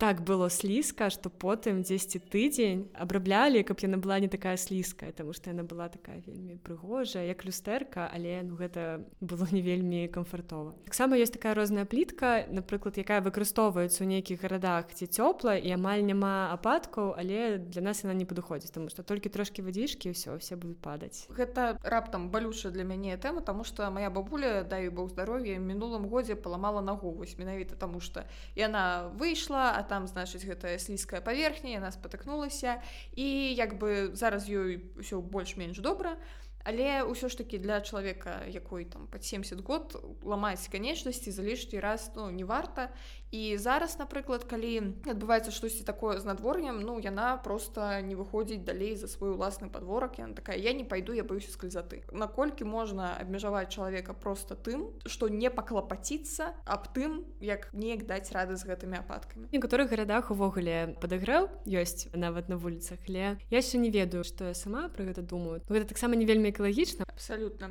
так 0.00 0.24
было 0.24 0.48
слізка 0.48 1.10
что 1.10 1.28
потым 1.28 1.82
10 1.82 2.32
тыдзень 2.32 2.88
абраблялі 2.96 3.60
каб 3.62 3.84
яна 3.84 4.00
была 4.00 4.16
не 4.18 4.28
такая 4.32 4.56
слізкая 4.56 5.12
тому 5.12 5.34
что 5.36 5.50
яна 5.50 5.62
была 5.62 5.92
такая 5.92 6.24
вельмі 6.24 6.56
прыгожая 6.56 7.28
як 7.28 7.44
люстэрка 7.44 8.08
але 8.08 8.40
ну 8.40 8.56
гэта 8.56 9.04
было 9.20 9.44
не 9.52 9.60
вельмі 9.60 10.08
камфортова 10.08 10.72
таксама 10.88 11.20
есть 11.20 11.36
такая 11.36 11.52
розная 11.52 11.84
плітка 11.84 12.48
напрыклад 12.48 12.96
якая 12.96 13.20
выкарыстоўваецца 13.20 14.00
ў 14.00 14.08
нейкіх 14.08 14.40
гарадах 14.40 14.88
ці 14.88 15.04
цёпла 15.04 15.60
і 15.60 15.68
амаль 15.76 16.00
няма 16.00 16.48
ападкаў 16.56 17.12
але 17.20 17.60
для 17.60 17.84
нас 17.84 18.00
яна 18.00 18.16
не 18.16 18.24
падыходзіць 18.24 18.72
тому 18.72 18.88
что 18.88 19.04
толькі 19.04 19.28
трошки 19.28 19.60
вадзішкі 19.60 20.16
ўсё 20.16 20.40
все 20.40 20.56
будуць 20.56 20.80
падаць. 20.80 21.28
Гэта 21.28 21.76
раптам 21.84 22.32
балюша 22.32 22.72
для 22.72 22.88
мяне 22.88 23.20
тэма 23.20 23.44
тому 23.44 23.68
что 23.68 23.84
моя 23.92 24.08
бабуля 24.08 24.64
даю 24.64 24.96
бог 24.96 25.12
здароўя 25.12 25.60
мінулым 25.60 26.08
годзе 26.08 26.40
паламала 26.40 26.80
нагу 26.80 27.12
вось 27.12 27.36
менавіта 27.36 27.76
тому 27.76 28.00
что 28.00 28.24
яна 28.56 29.12
выйшла 29.20 29.76
а 29.76 29.89
там 29.90 30.06
значыць 30.06 30.46
гэтая 30.46 30.78
слізкая 30.78 31.18
паверхня 31.18 31.74
яна 31.74 31.90
спатыкнулася 31.90 32.78
і 33.18 33.26
як 33.58 33.74
бы 33.82 34.14
зараз 34.14 34.46
ёй 34.46 34.86
ўсё 34.94 35.18
больш-менш 35.18 35.82
добра 35.82 36.14
але 36.62 37.02
ўсё 37.02 37.26
ж 37.26 37.42
таки 37.42 37.58
для 37.58 37.80
чалавека 37.80 38.46
якой 38.46 38.84
там 38.84 39.10
под 39.10 39.24
70 39.24 39.66
год 39.66 39.96
ламаць 40.22 40.70
канечнасці 40.70 41.34
за 41.34 41.42
лішні 41.42 41.80
раз 41.80 42.12
ну 42.14 42.30
не 42.30 42.44
варта 42.44 42.94
і 43.30 43.56
зараз 43.58 43.98
напрыклад 43.98 44.44
калі 44.44 44.98
адбываецца 45.06 45.54
штосьці 45.54 45.84
такое 45.84 46.18
з 46.18 46.24
надвор'ем 46.24 46.80
ну 46.82 46.98
яна 46.98 47.36
просто 47.36 48.00
не 48.02 48.14
выходзіць 48.14 48.64
далей 48.64 48.96
за 48.96 49.08
свой 49.08 49.32
уласны 49.32 49.70
подворак 49.70 50.18
яна 50.18 50.34
такая 50.34 50.58
я 50.58 50.72
не 50.72 50.84
пойду 50.84 51.12
я 51.12 51.24
боюся 51.24 51.52
скользаты 51.52 52.02
наколькі 52.12 52.64
можна 52.64 53.16
абмежаваць 53.16 53.70
чалавека 53.70 54.14
просто 54.14 54.54
тым 54.54 54.90
что 55.06 55.28
не 55.28 55.50
паклапаціцца 55.50 56.54
аб 56.66 56.90
тым 56.94 57.24
як 57.40 57.70
неяк 57.72 58.06
даць 58.06 58.32
рады 58.32 58.56
з 58.56 58.66
гэтымі 58.66 59.00
ападкамі 59.00 59.48
некаторых 59.52 59.90
гарадах 59.90 60.30
увогуле 60.30 60.96
падагрэў 61.00 61.48
ёсць 61.66 62.10
нават 62.14 62.48
на 62.48 62.56
вуліцах 62.56 62.98
але 63.08 63.38
я 63.50 63.58
яшчэ 63.62 63.78
не 63.78 63.90
ведаю 63.90 64.24
што 64.24 64.50
я 64.50 64.54
сама 64.54 64.88
про 64.88 65.04
гэта 65.04 65.22
думаю. 65.22 65.60
Гэта 65.68 65.88
таксама 65.88 66.16
не 66.16 66.26
вельмі 66.26 66.50
экалагічна. 66.50 67.06
Абсалютна 67.08 67.70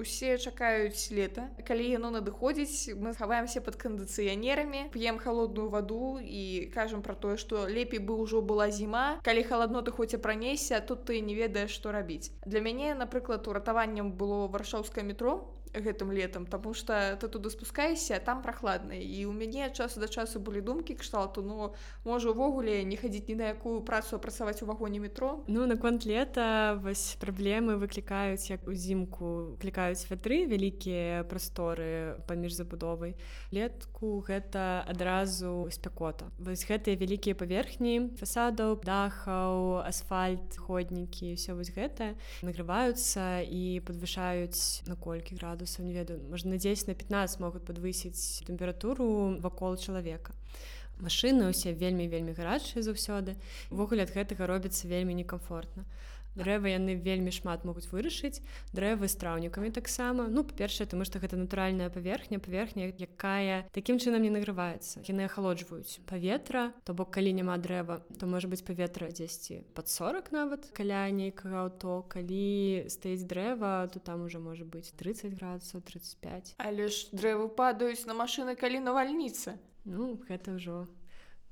усе 0.00 0.38
чакаюць 0.38 1.12
лета. 1.12 1.46
Калі 1.68 1.84
яно 1.92 2.10
надыходзіць 2.16 2.96
мы 2.96 3.12
хаваемся 3.14 3.60
под 3.60 3.76
кандыцыянерамі 3.76 4.88
п'ем 4.96 5.20
холодную 5.20 5.68
ваду 5.68 6.18
і 6.18 6.72
кажам 6.74 7.02
про 7.04 7.14
тое 7.14 7.36
что 7.36 7.68
лепей 7.68 8.00
бы 8.00 8.16
ўжо 8.16 8.40
была 8.40 8.70
зіма. 8.72 9.20
Калі 9.22 9.44
халадно 9.44 9.84
ты 9.84 9.92
хоць 9.92 10.14
і 10.16 10.22
пранесся 10.24 10.80
тут 10.80 11.04
ты 11.04 11.20
не 11.20 11.34
ведаеш 11.36 11.70
што 11.70 11.92
рабіць. 11.92 12.32
Для 12.46 12.60
мяне 12.60 12.94
напрыклад 12.94 13.46
уратаваннем 13.46 14.12
было 14.12 14.48
варшаўскае 14.48 15.04
метро 15.04 15.59
гэтым 15.74 16.12
летом 16.12 16.46
тому 16.46 16.74
что 16.74 17.16
ты 17.20 17.28
туды 17.28 17.50
спускайся 17.50 18.18
там 18.18 18.42
прохладна 18.42 18.92
і 18.92 19.26
у 19.26 19.32
мяне 19.32 19.70
часу 19.70 20.00
да 20.00 20.08
часу 20.08 20.40
былі 20.40 20.60
думкі 20.60 20.94
кшталту 20.94 21.42
но 21.42 21.74
можа 22.04 22.30
увогуле 22.30 22.84
не 22.84 22.96
хадзіць 22.96 23.28
ні 23.28 23.34
на 23.34 23.46
якую 23.54 23.80
працу 23.80 24.18
працаваць 24.18 24.62
у 24.62 24.66
вагоне 24.66 24.98
метро. 24.98 25.44
Ну 25.46 25.66
наконт 25.66 26.04
лета 26.04 26.78
вось 26.82 27.16
праблемы 27.20 27.76
выклікаюць 27.78 28.50
як 28.50 28.66
узімку 28.66 29.56
клікаюць 29.62 30.06
вятры 30.10 30.46
вялікія 30.46 31.24
прасторы 31.24 32.18
паміж 32.26 32.58
забудовай. 32.58 33.14
Летку 33.52 34.24
гэта 34.26 34.82
адразу 34.88 35.68
спякота. 35.70 36.30
Вось 36.38 36.66
гэтыя 36.66 36.96
вялікія 36.96 37.34
паверхні 37.34 38.16
фасадаў 38.18 38.80
дахаў 38.82 39.86
асфальт 39.86 40.58
ходнікі 40.58 41.34
все 41.34 41.54
вось 41.54 41.70
гэта 41.70 42.14
нагрываюцца 42.42 43.46
і 43.46 43.80
падвышаюць 43.86 44.82
наколькі 44.90 45.36
градус 45.36 45.59
градусаў 45.60 45.84
не 45.84 45.92
ведаю 45.92 46.20
можна 46.30 46.52
на 46.52 46.58
10 46.58 46.88
на 46.88 46.94
15 46.94 47.40
могуць 47.40 47.60
падвысіць 47.68 48.44
тэмпературу 48.48 49.36
вакол 49.44 49.76
чалавека 49.76 50.32
машыны 50.96 51.52
ўсе 51.52 51.76
вельмі 51.76 52.08
вельмі 52.08 52.32
гарачыя 52.32 52.80
заўсёды 52.80 53.36
увогуле 53.68 54.08
ад 54.08 54.12
гэтага 54.16 54.48
робіцца 54.48 54.88
вельмі 54.88 55.12
некамфортна 55.20 55.84
дрэвы 56.40 56.72
яны 56.72 56.96
вельмі 56.96 57.30
шмат 57.30 57.64
могуць 57.68 57.88
вырашыць 57.92 58.40
дрэвы 58.72 59.08
з 59.08 59.16
траўнікамі 59.20 59.70
таксама. 59.76 60.26
Ну 60.32 60.44
па-першае 60.44 60.88
тому 60.88 61.04
што 61.04 61.20
гэта 61.20 61.36
натуральная 61.36 61.90
паверхня 61.92 62.40
паверхня 62.40 62.88
якая 62.90 63.68
такім 63.76 64.00
чынам 64.00 64.24
не 64.24 64.32
награваецца 64.32 65.04
яны 65.04 65.28
ахалоджваюць 65.28 66.00
паветра 66.08 66.72
то 66.84 66.96
бок 66.96 67.12
калі 67.14 67.32
няма 67.36 67.58
дрэва 67.60 68.00
то 68.18 68.26
можа 68.26 68.48
быць 68.48 68.64
паветра 68.64 69.12
дзесьці 69.12 69.62
под 69.76 69.92
40 69.92 70.32
нават 70.32 70.70
каля 70.72 71.06
нейкага 71.10 71.68
аўто. 71.68 72.02
Калі 72.08 72.88
стаіць 72.88 73.28
дрэва 73.28 73.88
то 73.92 74.00
там 74.00 74.24
уже 74.24 74.38
можа 74.38 74.64
быць 74.64 74.92
30 74.96 75.36
градусаў 75.36 75.84
35 75.84 76.54
але 76.58 76.88
ж 76.88 77.10
дрэвы 77.12 77.48
падаюць 77.52 78.06
на 78.08 78.16
машыны 78.16 78.56
калі 78.56 78.80
навальніца 78.84 79.58
ну 79.84 80.16
гэта 80.28 80.56
ўжо 80.56 80.86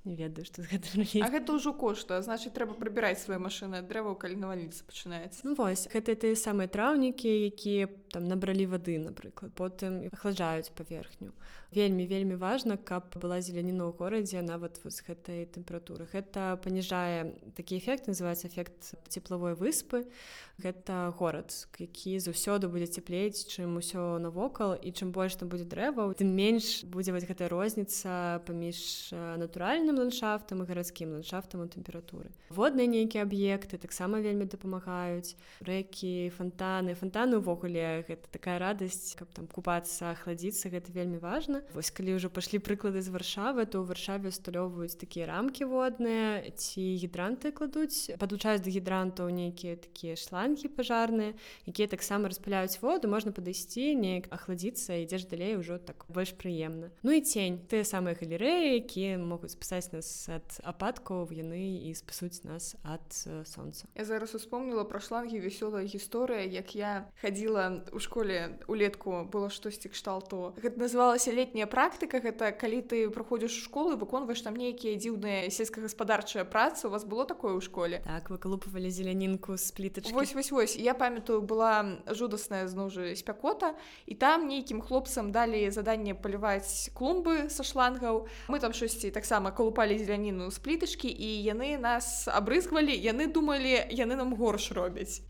не 0.08 0.16
ведаю 0.16 0.48
што 0.48 0.64
гэта 0.64 1.04
гэта 1.04 1.52
ўжо 1.52 1.74
кошта 1.76 2.20
значит 2.24 2.56
трэба 2.56 2.74
прыбіраць 2.80 3.20
свае 3.20 3.38
машыны 3.38 3.84
дрэваў 3.84 4.16
калі 4.16 4.40
навальніца 4.40 4.88
пачынаецца 4.88 5.44
ну, 5.44 5.54
вось 5.58 5.84
гэта 5.92 6.16
тыя 6.16 6.34
самыя 6.34 6.72
траўнікі 6.72 7.28
якія 7.52 7.92
там 8.14 8.24
набралі 8.24 8.66
вады 8.72 8.96
напрыклад 9.04 9.52
потым 9.52 10.00
ахлажаюць 10.08 10.72
паверхню 10.72 11.36
вельмі 11.70 12.06
вельмі 12.06 12.36
важна 12.36 12.76
каб 12.76 13.12
была 13.20 13.40
зеляніна 13.44 13.84
ў 13.84 13.92
горадзе 13.92 14.40
нават 14.40 14.80
з 14.80 15.04
гэтай 15.04 15.44
тэмпературы. 15.52 16.08
Гэта 16.08 16.56
паніжае 16.64 17.36
такі 17.56 17.76
эфект 17.76 18.08
называется 18.08 18.48
эфект 18.48 18.96
цеплавой 19.08 19.52
выспы. 19.52 20.08
Гэта 20.56 21.12
горад 21.18 21.52
які 21.78 22.18
заўсёды 22.18 22.72
будзе 22.72 22.88
цяплець 22.88 23.44
чым 23.44 23.76
усё 23.76 24.16
навокал 24.18 24.74
і 24.80 24.88
чым 24.92 25.12
больш 25.12 25.36
там 25.36 25.52
будзе 25.52 25.68
дрэваў 25.68 26.16
тым 26.16 26.32
менш 26.32 26.88
будзе 26.88 27.12
вось 27.12 27.28
гэтая 27.28 27.52
розніца 27.52 28.40
паміж 28.48 29.12
натуральным 29.12 29.97
ландшафтам 29.98 30.62
і 30.62 30.66
гарадскім 30.68 31.18
ландшафтам 31.18 31.62
у 31.62 31.68
тэмпературы. 31.68 32.30
Водныя 32.48 32.86
нейкія 32.86 33.26
аб'екты 33.26 33.78
таксама 33.78 34.22
вельмі 34.24 34.46
дапамагаюць 34.46 35.34
рэкі 35.62 36.30
фонтаны 36.36 36.94
фонтаны 36.94 37.42
ўвогуле 37.42 38.06
гэта 38.08 38.30
такая 38.30 38.58
радасць 38.62 39.18
каб 39.18 39.28
там 39.34 39.46
купацца 39.50 40.14
хладзіцца 40.22 40.70
гэта 40.70 40.94
вельмі 40.94 41.18
важна. 41.18 41.62
Вось 41.74 41.90
калі 41.90 42.16
ўжо 42.16 42.30
пашлі 42.30 42.62
прыклады 42.62 43.02
з 43.02 43.10
варшавы 43.10 43.66
то 43.66 43.82
ў 43.82 43.90
варшаве 43.90 44.30
усталёўваюць 44.30 44.98
такія 44.98 45.28
рамкі 45.28 45.68
водныя 45.68 46.48
ці 46.54 46.82
гідранты 47.02 47.52
кладуць. 47.52 48.14
Падлучаюць 48.16 48.62
да 48.62 48.70
гідрантаў 48.70 49.28
нейкія 49.28 49.76
такія 49.76 50.14
шлангі 50.16 50.70
пажарныя 50.72 51.34
якія 51.66 51.88
таксама 51.88 52.28
распыляюць 52.28 52.80
воду 52.80 53.08
можна 53.08 53.32
падысці 53.32 53.94
неяк 53.98 54.28
ахладзіцца 54.34 55.00
ідзеш 55.04 55.26
далей 55.28 55.56
ужо 55.56 55.78
так 55.78 56.04
больш 56.08 56.32
прыемна. 56.32 56.90
Ну 57.02 57.12
і 57.12 57.20
цень. 57.20 57.60
Тыя 57.68 57.84
самыя 57.84 58.16
галерэі 58.18 58.78
якія 58.80 59.18
могуць 59.18 59.54
спасаць 59.54 59.87
спасаць 59.88 60.28
нас 60.28 60.28
ад 60.28 60.60
ападкаў 60.64 61.32
яны 61.32 61.88
і 61.88 61.94
спасуць 61.94 62.44
нас 62.44 62.76
ад 62.84 63.04
сонца 63.46 63.86
я 63.94 64.04
зараз 64.04 64.34
успомніла 64.34 64.84
пра 64.84 65.00
шлангі 65.00 65.40
вясёлая 65.40 65.84
гісторыя 65.84 66.44
як 66.44 66.74
я 66.74 67.08
хадзіла 67.20 67.84
у 67.92 67.98
школе 67.98 68.58
улетку 68.68 69.24
было 69.24 69.50
штосьці 69.50 69.88
кшталту 69.88 70.54
гэта 70.58 70.78
называлася 70.78 71.32
летняя 71.32 71.66
практыка 71.66 72.20
гэта 72.20 72.52
калі 72.52 72.82
ты 72.82 73.08
праходзіш 73.10 73.64
школы 73.64 73.96
выконваеш 73.96 74.42
там 74.42 74.56
нейкія 74.56 74.96
дзіўныя 74.96 75.50
сельскагаспадарчая 75.50 76.44
праца 76.44 76.88
у 76.88 76.90
вас 76.90 77.04
было 77.04 77.24
такое 77.24 77.56
ў 77.56 77.60
школе? 77.60 78.02
Так 78.04 78.30
выкалупвалі 78.30 78.90
зелянінку 78.90 79.56
з 79.56 79.70
плітачкі 79.72 80.12
вось 80.12 80.34
вось 80.34 80.50
вось. 80.50 80.76
Я 80.76 80.94
памятаю 80.94 81.42
была 81.42 82.00
жудасная 82.06 82.68
зноў 82.68 82.90
жа 82.90 83.14
спякота 83.16 83.74
і 84.06 84.14
там 84.14 84.48
нейкім 84.48 84.80
хлопцам 84.80 85.32
далі 85.32 85.70
заданне 85.70 86.14
паліваць 86.14 86.90
клумбы 86.94 87.48
са 87.50 87.62
шлангаў. 87.62 88.28
Мы 88.48 88.60
там 88.60 88.72
штосьці 88.72 89.10
таксама 89.10 89.50
колупа 89.52 89.67
пакупалі 89.68 89.98
зеляніну 89.98 90.50
з 90.50 90.58
плітачкі 90.58 91.12
і 91.12 91.28
яны 91.44 91.76
нас 91.76 92.24
абрызгвалі 92.24 92.94
яны 92.96 93.28
думалі 93.28 93.84
яны 93.92 94.16
нам 94.16 94.32
горш 94.32 94.72
робяць 94.72 95.20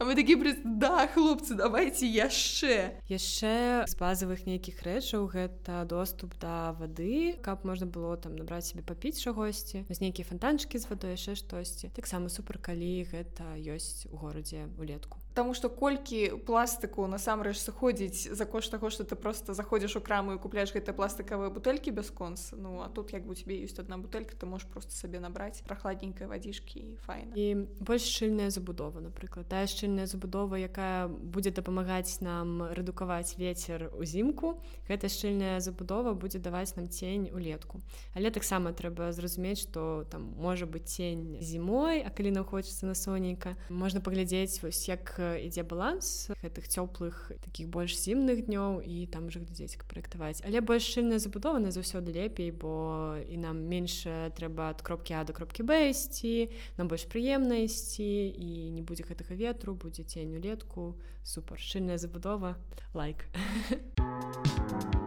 а 0.00 0.08
мы 0.08 0.16
такі 0.16 0.40
пры 0.40 0.56
да 0.64 1.04
хлопцы 1.12 1.52
давайте 1.52 2.08
яшчэ 2.08 2.96
яшчэ 3.12 3.84
з 3.84 3.94
базавых 4.00 4.48
нейкіх 4.48 4.80
рэчаў 4.80 5.28
гэта 5.28 5.84
доступ 5.84 6.32
да 6.40 6.72
вады 6.80 7.36
каб 7.44 7.68
можна 7.68 7.84
было 7.84 8.16
там 8.16 8.32
набраць 8.32 8.72
себе 8.72 8.80
папіць 8.80 9.20
чагосьці 9.20 9.84
з 9.84 9.98
нейкія 10.00 10.24
фонтанчыкі 10.24 10.80
з 10.80 10.88
вадой 10.88 11.12
яшчэ 11.12 11.36
штосьці 11.36 11.92
таксама 11.92 12.32
супер 12.32 12.56
калі 12.56 13.04
гэта 13.12 13.44
ёсць 13.60 14.08
у 14.08 14.16
горадзе 14.16 14.72
улетку 14.80 15.21
Таму 15.34 15.54
што 15.56 15.70
колькі 15.72 16.36
пластыку 16.44 17.06
насамрэч 17.08 17.56
сыходзіць 17.56 18.36
за 18.36 18.44
кошт 18.44 18.70
таго, 18.70 18.90
што 18.92 19.04
ты 19.08 19.16
просто 19.16 19.54
заходзіш 19.54 19.96
у 19.96 20.02
краму 20.04 20.36
і 20.36 20.40
купляеш 20.42 20.74
гэтыя 20.76 20.92
пластыкавыя 20.92 21.48
бутэлькі 21.48 21.88
бясконц. 21.96 22.52
Ну 22.52 22.82
а 22.84 22.88
тут 22.92 23.12
як 23.16 23.24
бы 23.24 23.34
тебе 23.34 23.56
ёсць 23.64 23.80
одна 23.80 23.96
бутэлька, 23.96 24.36
ты 24.36 24.44
можаш 24.44 24.68
просто 24.68 24.92
сабе 24.92 25.20
набраць 25.24 25.64
прахладненькай 25.64 26.28
вадзіжкі 26.28 26.78
і 26.80 26.96
файн. 27.00 27.32
І 27.32 27.64
больш 27.80 28.04
шчыльная 28.04 28.50
забудова, 28.52 29.00
напрыклад, 29.00 29.48
тая 29.48 29.64
шчыльная 29.64 30.04
забудова, 30.04 30.60
якая 30.60 31.08
будзе 31.08 31.48
дапамагаць 31.48 32.20
нам 32.20 32.68
рэдукаваць 32.76 33.40
вецер 33.40 33.88
узімку. 33.96 34.60
Гэта 34.84 35.08
шчыльная 35.08 35.64
забудова 35.64 36.12
будзе 36.12 36.44
даваць 36.44 36.76
нам 36.76 36.92
цень 36.92 37.32
улетку. 37.32 37.80
Але 38.12 38.28
таксама 38.28 38.76
трэба 38.76 39.12
зразумець, 39.16 39.64
што 39.64 40.04
там 40.12 40.36
можа 40.36 40.68
быць 40.68 40.92
цень 40.92 41.40
зімой, 41.40 42.04
а 42.04 42.12
калі 42.12 42.36
нам 42.36 42.44
хочацца 42.44 42.84
на 42.84 42.94
сонейка, 42.94 43.56
можна 43.70 44.04
паглядзець 44.04 44.60
вось 44.60 44.84
як 44.92 45.21
ідзе 45.42 45.62
баланс 45.62 46.30
гэтых 46.42 46.68
цёплых 46.68 47.32
таких 47.44 47.68
больш 47.68 47.96
зімных 47.98 48.46
днёў 48.46 48.82
і 48.82 49.06
там 49.06 49.26
уже 49.26 49.40
глядзець 49.40 49.78
праектаваць 49.88 50.42
але 50.44 50.60
больш 50.60 50.86
шчыльная 50.88 51.18
забудована 51.18 51.70
заўсёды 51.70 52.12
лепей 52.12 52.50
бо 52.50 53.16
і 53.28 53.36
нам 53.36 53.62
менш 53.68 54.06
трэба 54.38 54.70
ад 54.74 54.82
кропкі 54.82 55.14
а 55.18 55.24
до 55.24 55.32
кропкі 55.32 55.62
б 55.62 55.90
ісці 55.90 56.50
нам 56.78 56.88
больш 56.88 57.06
прыемна 57.06 57.62
ісці 57.64 58.32
і 58.32 58.70
не 58.70 58.82
будзе 58.82 59.04
гэтага 59.06 59.34
ветру 59.34 59.74
будзе 59.74 60.04
цень 60.04 60.36
улетку. 60.36 60.96
Супер. 61.24 61.58
Шчыльная 61.58 61.98
забудова. 61.98 62.56
Лайк. 62.94 63.24
like. 63.70 64.96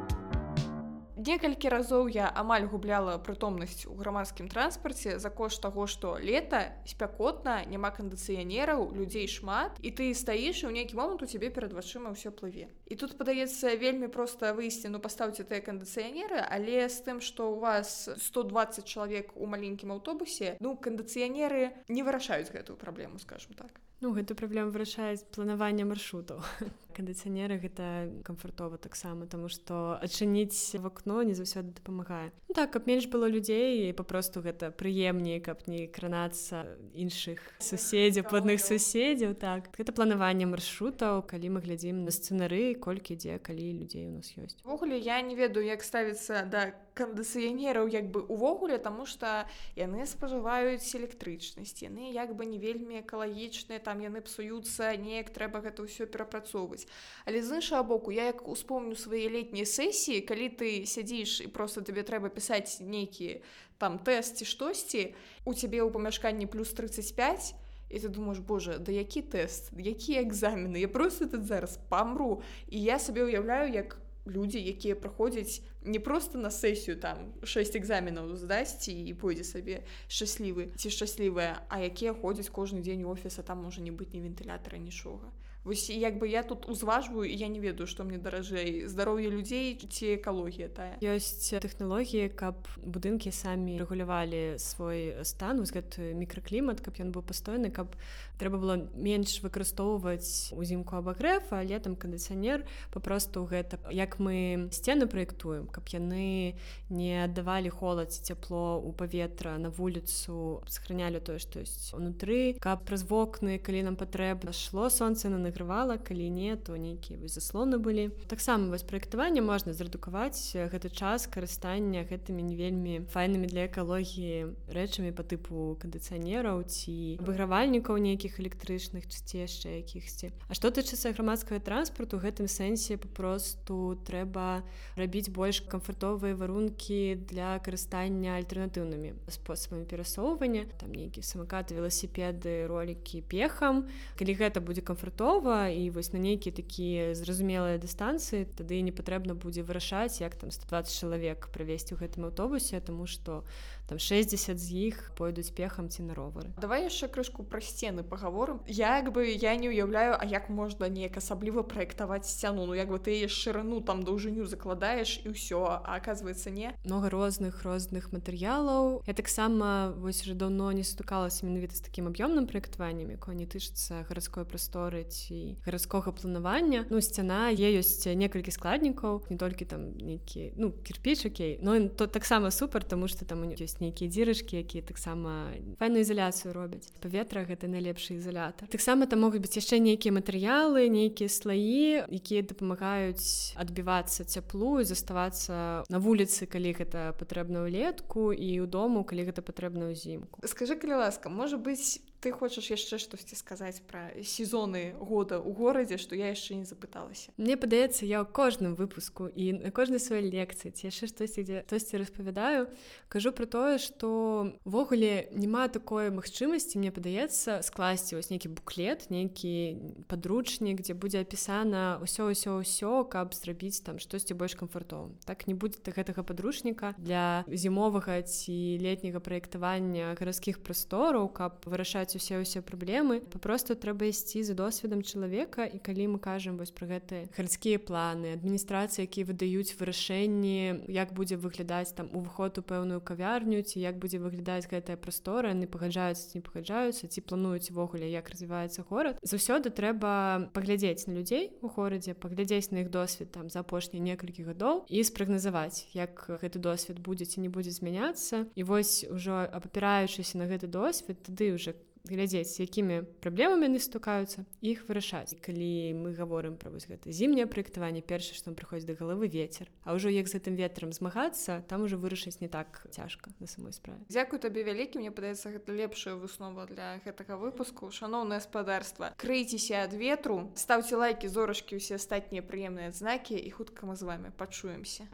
некалькі 1.28 1.70
разоў 1.70 2.08
я 2.14 2.30
амаль 2.30 2.66
губляла 2.70 3.18
прытомнасць 3.18 3.86
у 3.90 3.96
грамадскім 3.98 4.50
транспарце 4.50 5.18
за 5.20 5.30
кошт 5.30 5.62
таго 5.62 5.88
што 5.90 6.16
лета 6.22 6.78
спякотна 6.86 7.66
няма 7.66 7.92
кандыцыянераў 7.96 8.94
людзей 8.94 9.28
шмат 9.28 9.80
і 9.82 9.92
ты 9.92 10.14
стаіш 10.14 10.64
і 10.64 10.70
ў 10.70 10.72
нейкі 10.78 10.98
момант 11.00 11.26
у 11.26 11.30
цябе 11.30 11.50
перад 11.50 11.74
вачыма 11.74 12.14
ўсё 12.14 12.30
плыве 12.30 12.70
і 12.86 12.95
тут 12.95 13.17
падаецца 13.17 13.74
вельмі 13.82 14.08
проста 14.13 14.54
выйсці 14.54 14.91
ну 14.93 15.02
пастаўце 15.02 15.43
тыя 15.43 15.62
кандыцыянеры 15.65 16.41
але 16.45 16.86
з 16.89 17.02
тым 17.08 17.21
што 17.21 17.50
у 17.54 17.60
вас 17.60 18.10
120 18.17 18.86
чалавек 18.86 19.34
у 19.36 19.50
маленькім 19.50 19.95
аўтобусе 19.98 20.58
ну 20.60 20.78
кандыцыянеры 20.78 21.74
не 21.89 22.06
вырашаюць 22.06 22.54
гэтую 22.54 22.78
праблему 22.78 23.19
скажем 23.19 23.54
так. 23.54 23.71
Ну 24.02 24.12
гэту 24.13 24.36
праблему 24.36 24.69
вырашаюць 24.76 25.26
планаванне 25.34 25.86
маршрутаў 25.88 26.43
кандыцыянеры 26.98 27.58
гэта 27.58 28.12
камфортова 28.24 28.78
таксама 28.78 29.26
тому 29.26 29.50
что 29.50 29.98
адчыніць 29.98 30.78
в 30.78 30.86
окно 30.86 31.24
не 31.24 31.34
заўсёды 31.34 31.74
дапамагае 31.74 32.32
так 32.56 32.72
каб 32.72 32.88
менш 32.88 33.06
было 33.12 33.28
людзей 33.28 33.89
і 33.89 33.94
папросту 33.94 34.39
гэта 34.39 34.72
прыемней 34.72 35.44
каб 35.44 35.68
не 35.68 35.86
кранацца 35.91 36.63
іншых 36.96 37.44
суседзяў 37.60 38.24
платных 38.32 38.63
суседзяў 38.63 39.36
так. 39.36 39.68
Гэта 39.76 39.91
планаванне 39.91 40.48
маршрутаў 40.48 41.22
калі 41.28 41.58
мы 41.58 41.60
глядзім 41.60 42.08
на 42.08 42.15
сцэнары 42.15 42.80
колькі 42.80 43.20
дзе 43.20 43.38
калі 43.44 43.84
людзей 43.84 44.08
у 44.08 44.15
нас 44.15 44.32
ёсць. 44.39 44.56
Увогуле 44.63 44.96
я 44.98 45.20
не 45.22 45.36
ведаю 45.36 45.68
як 45.68 45.84
ставіцца 45.84 46.48
да 46.48 46.72
кандыцыянераў 46.95 47.88
як 47.91 48.08
бы 48.12 48.23
увогуле 48.23 48.77
тому 48.77 49.05
что 49.05 49.45
яны 49.75 50.08
спажываюць 50.08 50.95
электрычнасць 50.95 51.84
яны 51.84 52.12
як 52.15 52.31
бы 52.36 52.47
не 52.47 52.58
вельмі 52.58 53.03
экалагічныя 53.03 53.84
там 53.84 53.99
яны 53.99 54.23
псуюцца 54.23 54.95
неяк 54.95 55.29
трэба 55.36 55.60
гэта 55.67 55.84
ўсё 55.84 56.08
перапрацоўваць 56.08 56.88
але 57.27 57.43
з 57.43 57.60
іншага 57.60 57.84
боку 57.84 58.15
я 58.15 58.31
як 58.31 58.47
успомню 58.47 58.95
свае 58.95 59.27
летнія 59.27 59.67
сесіі 59.67 60.23
калі 60.23 60.49
ты 60.55 60.88
сядзіш 60.88 61.43
і 61.43 61.51
просто 61.51 61.84
табе 61.84 62.08
трэба 62.08 62.31
пісаць 62.31 62.79
нейкі 62.79 63.43
там 63.77 63.99
тэст 63.99 64.39
ці 64.39 64.45
штосьці 64.47 65.03
у 65.43 65.51
цябе 65.51 65.84
ў 65.84 65.91
памяшканні 65.91 66.47
плюс 66.47 66.71
35 66.71 67.55
і 67.89 67.99
ты 67.99 68.08
думаешь 68.08 68.39
Боже 68.39 68.79
да 68.79 68.91
які 68.95 69.21
тэст 69.21 69.75
якія 69.75 70.23
экзамены 70.23 70.79
я 70.79 70.88
просто 70.88 71.27
тут 71.27 71.45
зараз 71.45 71.77
памру 71.89 72.41
і 72.71 72.81
я 72.81 72.99
сабе 72.99 73.27
ўяўляю 73.27 73.67
як 73.75 73.99
людзі 74.26 74.60
якія 74.60 74.96
праходзяць 74.96 75.62
не 75.84 76.00
просто 76.00 76.38
на 76.38 76.52
сесію 76.52 76.98
там 77.00 77.34
6 77.44 77.76
экзаменаў 77.76 78.36
здасьці 78.36 78.92
і 78.92 79.14
пойдзе 79.14 79.44
сабе 79.44 79.84
шчаслівы 80.08 80.74
ці 80.76 80.90
шчаслівыя 80.90 81.62
а 81.70 81.80
якія 81.86 82.14
ходзяць 82.14 82.50
кожны 82.50 82.82
дзень 82.82 83.06
офіса 83.06 83.44
там 83.44 83.64
можа 83.64 83.82
не 83.82 83.92
быць 83.92 84.14
ні 84.14 84.26
вентылятара 84.26 84.82
нічога 84.82 85.30
Вось 85.65 85.89
як 85.89 86.19
бы 86.19 86.28
я 86.28 86.43
тут 86.43 86.69
узважваю 86.69 87.25
я 87.25 87.47
не 87.47 87.60
ведаю 87.60 87.88
што 87.88 88.04
мне 88.06 88.21
даражэй 88.21 88.86
здароўе 88.86 89.34
людзей 89.34 89.73
ці 89.73 90.13
экалогія 90.21 90.69
тая. 90.69 90.93
Ёсць 91.01 91.49
тэхналогіі 91.58 92.30
каб 92.38 92.54
будынкі 92.86 93.34
самі 93.34 93.82
рэгулявалі 93.82 94.62
свой 94.62 95.25
стан 95.25 95.65
гэты 95.65 96.13
мікраклімат 96.13 96.86
каб 96.86 97.01
ён 97.01 97.10
быў 97.10 97.25
пастойны 97.25 97.73
каб 97.73 97.97
трэба 98.38 98.62
было 98.62 98.75
менш 98.93 99.41
выкарыстоўваць 99.41 100.54
узімку 100.54 101.01
абагрэф 101.01 101.49
а 101.49 101.65
летом 101.65 101.97
кандыцыянер 101.97 102.62
папросту 102.93 103.41
гэта. 103.49 103.82
Як 103.89 104.19
мы 104.21 104.69
сцены 104.69 105.10
праектуем 105.10 105.65
каб 105.65 105.89
яны 105.89 106.62
не 106.93 107.25
аддавалі 107.25 107.73
холад 107.73 108.13
цяпло 108.13 108.78
у 108.78 108.93
паветра 108.93 109.58
на 109.58 109.73
вуліцу 109.73 110.62
сохранялі 110.69 111.25
тое 111.25 111.41
што 111.41 111.65
ёсць 111.65 111.89
унутры 111.97 112.54
каб 112.62 112.86
праз 112.86 113.01
вокны 113.10 113.58
калі 113.58 113.89
нам 113.89 113.97
патрэбна 113.97 114.54
шло 114.54 114.93
сонца 114.93 115.25
на 115.34 115.41
награвала 115.56 115.98
калі 115.98 116.30
не 116.30 116.56
то 116.56 116.76
нейкія 116.76 117.20
вось 117.20 117.39
заслоны 117.39 117.80
былі 117.80 118.12
таксама 118.28 118.68
вось 118.68 118.84
праектаванне 118.84 119.39
можна 119.39 119.72
зрадукаваць 119.72 120.52
гэты 120.52 120.91
час 120.91 121.28
карыстання 121.32 122.04
гэтымі 122.04 122.44
не 122.44 122.56
вельмі 122.60 123.08
файнымі 123.08 123.48
для 123.48 123.72
экалогіі 123.72 124.52
рэчамі 124.68 125.15
по 125.15 125.24
тыпу 125.24 125.80
кандыцыянераў 125.80 126.68
ці 126.68 127.24
выгравальнікаў 127.24 127.96
нейкіх 127.96 128.39
электрычных 128.44 129.08
ці 129.08 129.48
яшчэ 129.48 129.80
якіхсьці 129.80 130.36
А 130.50 130.54
што 130.54 130.76
тычыцца 130.76 131.15
грамадскага 131.15 131.63
транспарту 131.63 132.20
гэтым 132.20 132.52
сэнсе 132.52 133.00
папросту 133.00 133.96
трэба 134.04 134.60
рабіць 135.00 135.32
больш 135.32 135.63
камфортовыя 135.63 136.36
варункі 136.36 137.15
для 137.32 137.56
карыстання 137.63 138.36
альтэрнатыўнымі 138.44 139.15
спосабамі 139.32 139.88
перасоўвання 139.88 140.68
там 140.76 140.91
нейкія 140.91 141.24
самакаты 141.24 141.80
веласіпеды 141.80 142.68
ролікі 142.68 143.24
пехам. 143.24 143.88
Калі 144.20 144.36
гэта 144.36 144.60
будзе 144.60 144.82
камфортова 144.82 145.44
дастаткова 145.45 145.67
і 145.67 145.89
вось 145.89 146.13
на 146.13 146.19
нейкія 146.19 146.55
такія 146.55 147.13
зразумелыя 147.13 147.77
дыстанцыі 147.77 148.45
тады 148.58 148.81
не 148.81 148.91
патрэбна 148.91 149.36
будзе 149.38 149.62
вырашаць 149.62 150.21
як 150.21 150.36
там 150.36 150.49
120 150.49 150.89
чалавек 150.89 151.49
правесці 151.53 151.93
ў 151.93 152.01
гэтым 152.01 152.25
аўтобусе 152.25 152.81
тому 152.81 153.05
что 153.05 153.45
там 153.88 154.00
60 154.00 154.60
з 154.60 154.71
іх 154.71 155.12
пойдуць 155.17 155.52
пехам 155.52 155.89
ці 155.89 156.04
на 156.04 156.13
ровары. 156.13 156.50
Давай 156.58 156.86
яшчэ 156.89 157.08
крышку 157.08 157.43
пра 157.43 157.62
сцены 157.62 158.04
паговорым. 158.04 158.60
Як 158.67 159.12
бы 159.13 159.30
я 159.30 159.56
не 159.56 159.69
ўяўляю 159.69 160.17
А 160.17 160.26
як 160.26 160.50
можна 160.50 160.89
неяк 160.89 161.17
асабліва 161.17 161.63
праектаваць 161.63 162.26
сцяну. 162.26 162.65
Ну 162.65 162.74
як 162.74 162.89
бы 162.89 163.00
ты 163.00 163.28
шырыну 163.28 163.82
там 163.82 164.04
даўжыню 164.04 164.45
закладаеш 164.45 165.21
і 165.26 165.36
ўсё 165.36 165.84
оказывается 165.86 166.50
не. 166.50 166.74
Много 166.86 167.10
розных 167.10 167.63
розных 167.63 168.12
матэрыялаў. 168.12 169.04
Я 169.06 169.13
таксама 169.13 169.93
вось 169.98 170.21
уже 170.21 170.34
давно 170.34 170.71
не 170.71 170.84
стукалася 170.84 171.45
менавіта 171.45 171.76
з 171.76 171.82
такім 171.82 172.08
аб'ёмным 172.08 172.48
праектаваннем 172.48 173.12
якое 173.12 173.36
не 173.36 173.45
тычыцца 173.45 174.06
гарадской 174.10 174.45
прасторы 174.45 175.04
ці 175.04 175.58
гарадскога 175.65 176.12
планавання. 176.12 176.86
Ну 176.89 177.02
сцяна 177.02 177.52
е 177.52 177.69
ёсць 177.78 178.08
некалькі 178.08 178.52
складнікаў 178.52 179.28
не 179.30 179.38
толькі 179.38 179.65
там 179.65 179.93
нейкі 179.98 180.54
ну 180.56 180.71
кірпічакей 180.71 181.60
но 181.62 181.89
то 181.89 182.08
таксама 182.08 182.52
супер 182.52 182.84
тому 182.84 183.08
что 183.08 183.26
там 183.26 183.43
у 183.43 183.52
ёсць 183.52 183.75
ёсць 183.76 183.82
нейкія 183.82 184.10
дзірачкі 184.10 184.58
якія 184.64 184.84
таксама 184.84 185.52
файную 185.80 186.02
ізаляцыю 186.04 186.54
робяць 186.54 186.92
паветра 187.02 187.44
гэта 187.44 187.68
найлепшы 187.68 188.16
ізалятар 188.16 188.68
таксама 188.70 189.06
там 189.06 189.22
могуць 189.22 189.44
быць 189.44 189.60
яшчэ 189.60 189.80
нейкія 189.80 190.16
матэрыялы 190.16 190.88
нейкія 190.88 191.30
слаі 191.30 192.08
якія 192.08 192.42
дапамагаюць 192.48 193.56
адбівацца 193.60 194.24
цяплу 194.24 194.80
і 194.80 194.88
заставацца 194.88 195.84
на 195.90 196.00
вуліцы 196.00 196.48
калі 196.48 196.72
гэта 196.80 197.14
патрэбна 197.20 197.68
ўлетку 197.68 198.32
і 198.32 198.64
ў 198.64 198.68
дому 198.68 199.04
калі 199.04 199.28
гэта 199.28 199.44
патрэбна 199.44 199.92
ўзімку 199.92 200.40
скажи 200.48 200.80
калі 200.80 201.04
ласка 201.04 201.30
можа 201.30 201.60
быць 201.60 202.00
ты 202.19 202.32
хочаш 202.32 202.71
яшчэ 202.71 202.97
штосьці 202.97 203.36
сказаць 203.36 203.82
пра 203.86 204.12
сезоны 204.23 204.95
года 204.99 205.38
ў 205.41 205.51
горадзе 205.54 205.97
што 206.01 206.15
я 206.15 206.32
яшчэ 206.34 206.58
не 206.62 206.65
запыталася 206.65 207.32
Мне 207.38 207.58
падаецца 207.58 208.06
я 208.06 208.23
ў 208.23 208.28
кожным 208.30 208.75
выпуску 208.75 209.28
і 209.28 209.54
на 209.62 209.71
кожнай 209.71 209.99
сваёй 209.99 210.25
лекцыі 210.30 210.71
ці 210.71 210.89
яшчэ 210.89 211.12
штосьці 211.12 211.45
дзе 211.45 211.58
хтосьці 211.65 212.01
распавядаю 212.01 212.69
кажу 213.10 213.32
про 213.32 213.45
тое 213.45 213.78
што 213.78 214.54
ввогуле 214.65 215.30
няма 215.32 215.67
такой 215.67 216.10
магчымасці 216.10 216.82
мне 216.82 216.91
падаецца 216.95 217.62
скласці 217.62 218.17
вось 218.17 218.32
нейкі 218.34 218.54
буклет 218.58 219.10
нейкі 219.13 220.06
падручнік 220.10 220.82
дзе 220.82 220.97
будзе 220.97 221.21
апісана 221.21 222.01
ўсё 222.01 222.32
ўсё 222.32 222.62
ўсё 222.62 223.06
каб 223.06 223.34
зрабіць 223.38 223.82
там 223.86 223.99
штосьці 223.99 224.34
больш 224.34 224.56
камфортовым 224.56 225.17
так 225.25 225.47
не 225.47 225.54
будзе 225.54 225.82
гэтага 225.86 226.25
падручніка 226.25 226.93
для 226.97 227.45
зімовага 227.47 228.21
ці 228.21 228.78
летняга 228.82 229.21
праектавання 229.21 230.13
гарадскіх 230.17 230.62
прастораў 230.65 231.30
каб 231.30 231.62
вырашаць 231.65 232.05
вырашаць 232.06 232.15
усе 232.15 232.38
ўсе 232.39 232.62
праблемы 232.62 233.22
папросту 233.22 233.76
трэба 233.76 234.10
ісці 234.10 234.44
за 234.44 234.54
досведам 234.54 235.02
чалавека 235.02 235.65
і 235.65 235.80
калі 235.80 236.15
мы 236.15 236.20
кажам 236.20 236.58
вось 236.58 236.72
пра 236.72 236.88
гэтыя 236.88 237.30
гарадскія 237.34 237.80
планы 237.82 238.38
адміністрацыі 238.38 239.06
якія 239.10 239.26
выдаюць 239.26 239.74
вырашэнні 239.80 240.86
як 240.89 241.13
будзе 241.13 241.38
выглядаць 241.38 241.94
там 241.98 242.10
уваход 242.13 242.58
у 242.58 242.62
пэўную 242.62 243.02
кавярню 243.02 243.62
ці 243.62 243.82
як 243.82 243.98
будзе 243.98 244.22
выглядаць 244.22 244.70
гэтая 244.70 244.98
прастора 244.98 245.50
яны 245.50 245.65
пагаджаюцца 245.65 246.38
не 246.38 246.41
пагаджаюцца 246.41 247.10
ці 247.10 247.20
плануюць 247.26 247.72
увогуле 247.74 248.10
як 248.10 248.30
развіваецца 248.30 248.86
горад 248.89 249.18
заўсёды 249.26 249.74
трэба 249.74 250.52
паглядзець 250.54 251.08
на 251.08 251.18
людзей 251.18 251.58
у 251.62 251.68
горадзе 251.74 252.13
паглядзець 252.13 252.72
на 252.72 252.86
іх 252.86 252.89
досвед 252.94 253.32
там 253.32 253.50
за 253.50 253.65
апошнія 253.65 254.04
некалькі 254.04 254.46
гадоў 254.46 254.86
і 254.89 255.02
спрагназаваць 255.04 255.89
як 255.94 256.30
гэты 256.30 256.62
досвед 256.62 257.02
будзе 257.02 257.26
ці 257.26 257.41
не 257.41 257.50
будзе 257.50 257.72
змяняцца. 257.72 258.46
І 258.56 258.63
вось 258.63 259.06
ужо 259.10 259.48
апапіраючыся 259.50 260.38
на 260.38 260.46
гэты 260.46 260.68
досвед 260.68 261.24
тады 261.24 261.56
уже 261.56 261.76
глядзець 262.10 262.60
якімі 262.62 263.02
праблемамі 263.22 263.68
яны 263.68 263.80
стукаюцца 263.82 264.46
іх 264.62 264.86
вырашаць. 264.89 265.36
Калі 265.41 265.98
мы 265.98 266.13
гаворым 266.13 266.58
пра 266.58 266.72
вось 266.72 266.88
гэта 266.89 267.12
зімняе 267.12 267.46
праектаванне 267.50 268.02
перша 268.06 268.38
што 268.38 268.54
прыходзіць 268.54 268.89
да 268.89 268.96
галавы 268.98 269.28
ветер 269.28 269.70
А 269.84 269.94
ўжо 269.94 270.10
як 270.10 270.28
з 270.28 270.38
гэтым 270.38 270.56
ветрам 270.56 270.94
змагацца 270.94 271.62
там 271.68 271.84
уже 271.84 271.98
вырашыць 271.98 272.41
не 272.41 272.48
так 272.48 272.86
цяжка 272.91 273.32
на 273.39 273.48
самой 273.48 273.74
справе. 273.74 274.02
Дзякуй 274.10 274.39
табе 274.39 274.63
вялікі 274.63 275.00
мне 275.00 275.12
падаецца 275.12 275.52
гэта 275.54 275.74
лепшая 275.74 276.15
выснова 276.15 276.65
для 276.65 277.02
гэтага 277.06 277.38
выпуску. 277.38 277.91
Шаноўнае 277.91 278.41
спадарства 278.41 279.13
крыйцеся 279.18 279.86
ад 279.86 279.94
ветру 279.94 280.52
ставце 280.56 280.98
лайки 280.98 281.28
зорачкі 281.28 281.78
усе 281.78 282.02
астатнія 282.02 282.41
прыемныя 282.41 282.89
адзнакі 282.94 283.38
і 283.38 283.50
хутка 283.50 283.86
мы 283.86 283.96
з 283.96 284.04
вами 284.04 284.32
пачуемся. 284.38 285.06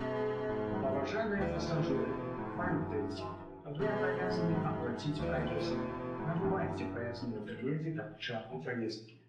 Вы 3.71 3.88
обязаны 3.88 4.58
оплатить 4.67 5.19
проезд. 5.21 6.00
Набывайте 6.25 6.86
поездные 6.86 7.39
билеты 7.39 7.99
от 7.99 8.13
участной 8.15 8.60
поездки. 8.60 9.20